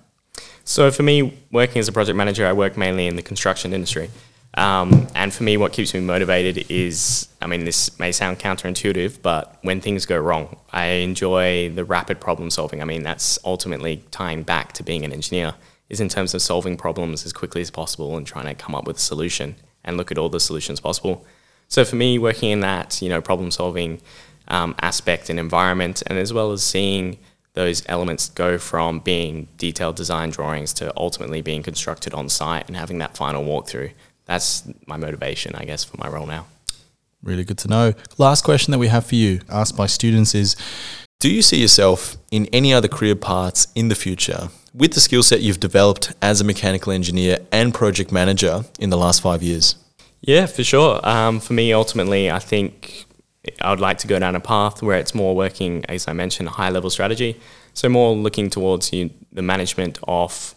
So 0.64 0.90
for 0.90 1.02
me, 1.02 1.38
working 1.50 1.80
as 1.80 1.88
a 1.88 1.92
project 1.92 2.16
manager, 2.16 2.46
I 2.46 2.52
work 2.52 2.76
mainly 2.76 3.06
in 3.06 3.16
the 3.16 3.22
construction 3.22 3.72
industry. 3.72 4.10
Um, 4.54 5.06
and 5.14 5.32
for 5.32 5.44
me, 5.44 5.56
what 5.56 5.72
keeps 5.72 5.94
me 5.94 6.00
motivated 6.00 6.70
is, 6.70 7.28
I 7.40 7.46
mean, 7.46 7.64
this 7.64 7.98
may 7.98 8.10
sound 8.10 8.40
counterintuitive, 8.40 9.22
but 9.22 9.56
when 9.62 9.80
things 9.80 10.06
go 10.06 10.18
wrong, 10.18 10.58
I 10.72 10.86
enjoy 10.86 11.70
the 11.70 11.84
rapid 11.84 12.20
problem 12.20 12.50
solving. 12.50 12.82
I 12.82 12.84
mean, 12.84 13.02
that's 13.02 13.38
ultimately 13.44 14.02
tying 14.10 14.42
back 14.42 14.72
to 14.74 14.82
being 14.82 15.04
an 15.04 15.12
engineer, 15.12 15.54
is 15.88 16.00
in 16.00 16.08
terms 16.08 16.34
of 16.34 16.42
solving 16.42 16.76
problems 16.76 17.24
as 17.24 17.32
quickly 17.32 17.60
as 17.60 17.70
possible 17.70 18.16
and 18.16 18.26
trying 18.26 18.46
to 18.46 18.54
come 18.54 18.74
up 18.74 18.86
with 18.86 18.96
a 18.96 19.00
solution 19.00 19.54
and 19.84 19.96
look 19.96 20.10
at 20.10 20.18
all 20.18 20.28
the 20.28 20.40
solutions 20.40 20.80
possible. 20.80 21.24
So 21.68 21.84
for 21.84 21.96
me, 21.96 22.18
working 22.18 22.50
in 22.50 22.60
that, 22.60 23.00
you 23.00 23.08
know, 23.08 23.20
problem 23.20 23.52
solving 23.52 24.00
um, 24.48 24.74
aspect 24.80 25.30
and 25.30 25.38
environment, 25.38 26.02
and 26.08 26.18
as 26.18 26.32
well 26.32 26.50
as 26.50 26.64
seeing 26.64 27.18
those 27.54 27.84
elements 27.88 28.28
go 28.28 28.58
from 28.58 28.98
being 28.98 29.46
detailed 29.58 29.96
design 29.96 30.30
drawings 30.30 30.72
to 30.72 30.92
ultimately 30.96 31.40
being 31.40 31.62
constructed 31.62 32.14
on 32.14 32.28
site 32.28 32.66
and 32.66 32.76
having 32.76 32.98
that 32.98 33.16
final 33.16 33.44
walkthrough 33.44 33.92
that's 34.30 34.62
my 34.86 34.96
motivation, 34.96 35.56
I 35.56 35.64
guess, 35.64 35.82
for 35.82 35.96
my 35.96 36.08
role 36.08 36.24
now. 36.24 36.46
Really 37.20 37.42
good 37.42 37.58
to 37.58 37.68
know. 37.68 37.94
Last 38.16 38.44
question 38.44 38.70
that 38.70 38.78
we 38.78 38.86
have 38.86 39.04
for 39.04 39.16
you, 39.16 39.40
asked 39.48 39.76
by 39.76 39.86
students, 39.86 40.36
is 40.36 40.54
Do 41.18 41.28
you 41.28 41.42
see 41.42 41.60
yourself 41.60 42.16
in 42.30 42.46
any 42.52 42.72
other 42.72 42.86
career 42.86 43.16
paths 43.16 43.66
in 43.74 43.88
the 43.88 43.96
future 43.96 44.48
with 44.72 44.92
the 44.92 45.00
skill 45.00 45.24
set 45.24 45.40
you've 45.40 45.58
developed 45.58 46.12
as 46.22 46.40
a 46.40 46.44
mechanical 46.44 46.92
engineer 46.92 47.38
and 47.50 47.74
project 47.74 48.12
manager 48.12 48.64
in 48.78 48.90
the 48.90 48.96
last 48.96 49.20
five 49.20 49.42
years? 49.42 49.74
Yeah, 50.20 50.46
for 50.46 50.62
sure. 50.62 51.00
Um, 51.02 51.40
for 51.40 51.52
me, 51.52 51.72
ultimately, 51.72 52.30
I 52.30 52.38
think 52.38 53.06
I 53.60 53.70
would 53.70 53.80
like 53.80 53.98
to 53.98 54.06
go 54.06 54.20
down 54.20 54.36
a 54.36 54.40
path 54.40 54.80
where 54.80 54.96
it's 54.96 55.12
more 55.14 55.34
working, 55.34 55.84
as 55.86 56.06
I 56.06 56.12
mentioned, 56.12 56.50
high 56.50 56.70
level 56.70 56.88
strategy. 56.88 57.40
So, 57.74 57.88
more 57.88 58.14
looking 58.14 58.48
towards 58.48 58.92
you, 58.92 59.10
the 59.32 59.42
management 59.42 59.98
of 60.06 60.54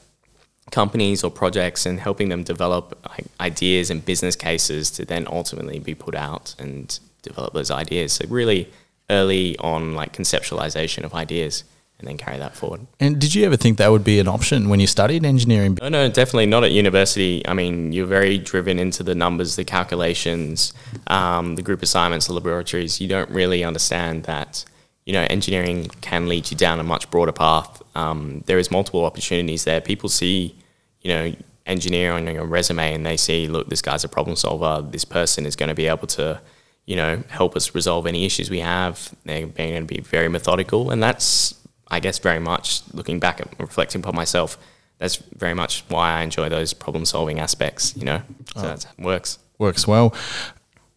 companies 0.72 1.24
or 1.24 1.32
projects 1.32 1.86
and 1.86 2.00
helping 2.00 2.30
them 2.30 2.44
develop 2.44 2.98
ideas 3.40 3.90
and 3.90 4.04
business 4.06 4.36
cases 4.36 4.90
to 4.92 5.06
then 5.06 5.28
ultimately 5.30 5.80
be 5.80 5.94
put 5.94 6.16
out 6.16 6.56
and 6.58 7.00
develop 7.22 7.54
those 7.54 7.72
ideas. 7.72 8.14
So 8.14 8.26
really 8.28 8.72
early 9.10 9.58
on 9.60 9.94
like 9.94 10.14
conceptualization 10.14 11.04
of 11.04 11.14
ideas 11.14 11.64
and 12.00 12.08
then 12.08 12.18
carry 12.18 12.38
that 12.38 12.56
forward. 12.56 12.86
And 13.00 13.20
did 13.20 13.34
you 13.34 13.46
ever 13.46 13.56
think 13.56 13.78
that 13.78 13.92
would 13.92 14.04
be 14.04 14.20
an 14.20 14.28
option 14.28 14.68
when 14.68 14.80
you 14.80 14.88
studied 14.88 15.26
engineering? 15.26 15.78
No, 15.82 15.90
no, 15.90 16.10
definitely 16.10 16.48
not 16.48 16.64
at 16.64 16.72
university. 16.72 17.48
I 17.48 17.54
mean, 17.54 17.94
you're 17.94 18.08
very 18.08 18.38
driven 18.38 18.78
into 18.80 19.04
the 19.04 19.16
numbers, 19.16 19.56
the 19.56 19.64
calculations, 19.64 20.74
um, 21.08 21.56
the 21.56 21.62
group 21.62 21.82
assignments, 21.82 22.28
the 22.28 22.34
laboratories. 22.34 23.00
You 23.00 23.08
don't 23.08 23.30
really 23.30 23.64
understand 23.64 24.24
that, 24.24 24.66
you 25.06 25.14
know, 25.14 25.26
engineering 25.30 25.90
can 26.02 26.28
lead 26.28 26.50
you 26.50 26.58
down 26.58 26.80
a 26.80 26.84
much 26.84 27.10
broader 27.12 27.32
path. 27.32 27.82
Um, 27.96 28.44
there 28.46 28.58
is 28.58 28.72
multiple 28.72 29.06
opportunities 29.06 29.64
there. 29.66 29.82
People 29.82 30.10
see 30.10 30.56
you 31.04 31.10
know, 31.10 31.36
engineer 31.66 32.14
on 32.14 32.26
your 32.26 32.46
resume 32.46 32.94
and 32.94 33.06
they 33.06 33.18
see, 33.18 33.48
look, 33.48 33.70
this 33.70 33.82
guy's 33.82 34.04
a 34.04 34.10
problem 34.10 34.36
solver. 34.36 34.86
This 34.90 35.06
person 35.06 35.46
is 35.46 35.56
going 35.56 35.70
to 35.70 35.76
be 35.76 35.88
able 35.88 36.08
to, 36.08 36.42
you 36.86 36.96
know, 36.96 37.24
help 37.30 37.56
us 37.56 37.76
resolve 37.76 38.08
any 38.08 38.26
issues 38.26 38.50
we 38.50 38.60
have. 38.60 39.14
They're 39.26 39.46
going 39.48 39.88
to 39.88 39.94
be 39.94 40.02
very 40.02 40.30
methodical, 40.30 40.90
and 40.90 41.02
that's, 41.02 41.56
I 41.90 42.00
guess, 42.00 42.20
very 42.20 42.40
much 42.40 42.82
looking 42.94 43.20
back 43.20 43.40
and 43.40 43.50
reflecting 43.60 44.02
upon 44.02 44.16
myself. 44.16 44.58
That's 44.98 45.18
very 45.18 45.54
much 45.54 45.84
why 45.90 46.14
I 46.14 46.22
enjoy 46.24 46.50
those 46.50 46.74
problem 46.74 47.06
solving 47.06 47.40
aspects. 47.40 47.96
You 47.96 48.06
know, 48.06 48.22
so 48.56 48.62
oh. 48.62 48.62
that 48.64 48.86
works. 48.98 49.40
Works 49.60 49.88
well. 49.88 50.14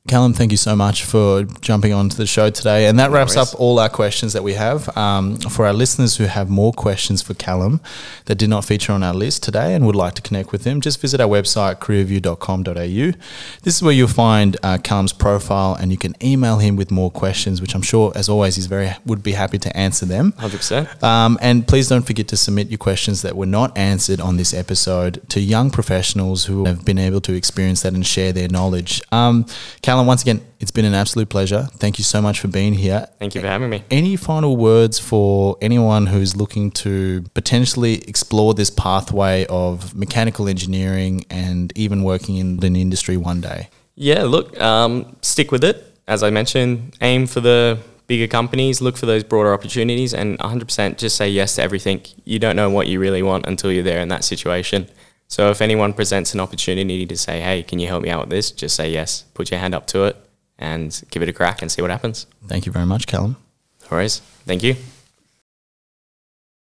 Calum, 0.07 0.33
thank 0.33 0.53
you 0.53 0.57
so 0.57 0.77
much 0.77 1.05
for 1.05 1.43
jumping 1.61 1.93
onto 1.93 2.17
the 2.17 2.27
show 2.27 2.49
today. 2.49 2.87
And 2.87 2.99
that 2.99 3.11
wraps 3.11 3.37
up 3.37 3.49
all 3.59 3.81
our 3.81 3.89
questions 3.89 4.33
that 4.35 4.45
we 4.45 4.55
have. 4.55 4.97
Um, 4.97 5.37
for 5.37 5.67
our 5.67 5.73
listeners 5.73 6.17
who 6.17 6.25
have 6.25 6.49
more 6.49 6.73
questions 6.73 7.23
for 7.23 7.35
Calum 7.35 7.81
that 8.27 8.37
did 8.37 8.49
not 8.49 8.65
feature 8.65 8.93
on 8.93 9.03
our 9.03 9.15
list 9.15 9.43
today 9.43 9.75
and 9.75 9.85
would 9.85 9.97
like 9.97 10.15
to 10.15 10.23
connect 10.23 10.53
with 10.53 10.65
him, 10.65 10.81
just 10.81 11.01
visit 11.01 11.21
our 11.21 11.29
website, 11.29 11.81
careerview.com.au. 11.81 13.19
This 13.63 13.77
is 13.77 13.83
where 13.83 13.93
you'll 13.93 14.07
find 14.07 14.57
uh, 14.63 14.79
Calum's 14.79 15.13
profile 15.13 15.75
and 15.75 15.91
you 15.91 15.99
can 15.99 16.15
email 16.23 16.59
him 16.59 16.77
with 16.77 16.91
more 16.91 17.11
questions, 17.11 17.61
which 17.61 17.75
I'm 17.75 17.83
sure, 17.83 18.13
as 18.15 18.29
always, 18.29 18.55
he's 18.57 18.67
very 18.67 18.93
would 19.05 19.23
be 19.23 19.33
happy 19.33 19.59
to 19.59 19.77
answer 19.77 20.07
them. 20.07 20.33
100%. 20.39 21.03
Um, 21.03 21.37
and 21.41 21.67
please 21.67 21.89
don't 21.89 22.07
forget 22.07 22.29
to 22.29 22.37
submit 22.37 22.69
your 22.69 22.79
questions 22.79 23.23
that 23.23 23.37
were 23.37 23.47
not 23.47 23.77
answered 23.77 24.21
on 24.21 24.37
this 24.37 24.55
episode 24.55 25.29
to 25.31 25.41
young 25.41 25.71
professionals 25.71 26.45
who 26.45 26.65
have 26.65 26.85
been 26.85 26.99
able 26.99 27.21
to 27.23 27.33
experience 27.33 27.83
that 27.83 27.95
and 27.95 28.07
share 28.07 28.33
their 28.33 28.49
knowledge. 28.49 29.03
Um, 29.11 29.47
Calum, 29.83 29.96
Alan, 29.97 30.07
once 30.07 30.21
again, 30.21 30.43
it's 30.61 30.71
been 30.71 30.85
an 30.85 30.93
absolute 30.93 31.31
pleasure. 31.31 31.71
Thank 31.79 31.97
you 31.97 32.05
so 32.05 32.21
much 32.21 32.39
for 32.39 32.49
being 32.49 32.75
here. 32.75 33.09
Thank 33.19 33.35
you 33.35 33.41
for 33.41 33.47
having 33.47 33.71
me. 33.71 33.83
Any 33.91 34.15
final 34.17 34.55
words 34.55 34.99
for 34.99 35.57
anyone 35.63 36.05
who's 36.05 36.37
looking 36.37 36.71
to 36.73 37.25
potentially 37.33 38.03
explore 38.03 38.53
this 38.53 38.69
pathway 38.69 39.47
of 39.47 39.95
mechanical 39.95 40.49
engineering 40.49 41.25
and 41.31 41.73
even 41.79 42.03
working 42.03 42.37
in 42.37 42.63
an 42.63 42.77
industry 42.77 43.17
one 43.17 43.41
day? 43.41 43.71
Yeah, 43.95 44.25
look, 44.25 44.61
um, 44.61 45.17
stick 45.23 45.51
with 45.51 45.65
it. 45.65 45.99
As 46.07 46.23
I 46.23 46.29
mentioned, 46.29 46.95
aim 47.01 47.27
for 47.27 47.41
the 47.41 47.79
bigger 48.07 48.27
companies, 48.27 48.83
look 48.83 48.99
for 48.99 49.07
those 49.07 49.25
broader 49.25 49.55
opportunities, 49.55 50.13
and 50.13 50.39
100% 50.41 50.99
just 50.99 51.17
say 51.17 51.31
yes 51.31 51.55
to 51.55 51.63
everything. 51.63 52.03
You 52.27 52.39
don't 52.39 52.55
know 52.55 52.69
what 52.69 52.87
you 52.87 53.01
really 53.01 53.23
want 53.23 53.47
until 53.47 53.73
you're 53.73 53.83
there 53.83 54.01
in 54.01 54.09
that 54.09 54.25
situation. 54.25 54.91
So 55.29 55.51
if 55.51 55.61
anyone 55.61 55.93
presents 55.93 56.35
an 56.35 56.41
opportunity 56.41 57.05
to 57.07 57.17
say, 57.17 57.41
hey, 57.41 57.63
can 57.63 57.79
you 57.79 57.89
help 57.89 58.03
me 58.03 58.11
out 58.11 58.21
with 58.21 58.31
this? 58.31 58.51
Just 58.51 58.77
say 58.77 58.91
yes, 58.91 59.25
put 59.35 59.51
your 59.51 59.61
hand 59.61 59.75
up 59.75 59.87
to 59.89 60.05
it 60.05 60.17
and 60.59 61.03
give 61.11 61.23
it 61.23 61.29
a 61.29 61.33
crack 61.33 61.63
and 61.63 61.71
see 61.71 61.83
what 61.83 61.91
happens. 61.91 62.27
Thank 62.47 62.67
you 62.67 62.73
very 62.73 62.87
much, 62.87 63.07
Calum. 63.07 63.37
No 63.83 63.97
worries. 63.97 64.21
Thank 64.47 64.63
you. 64.63 64.77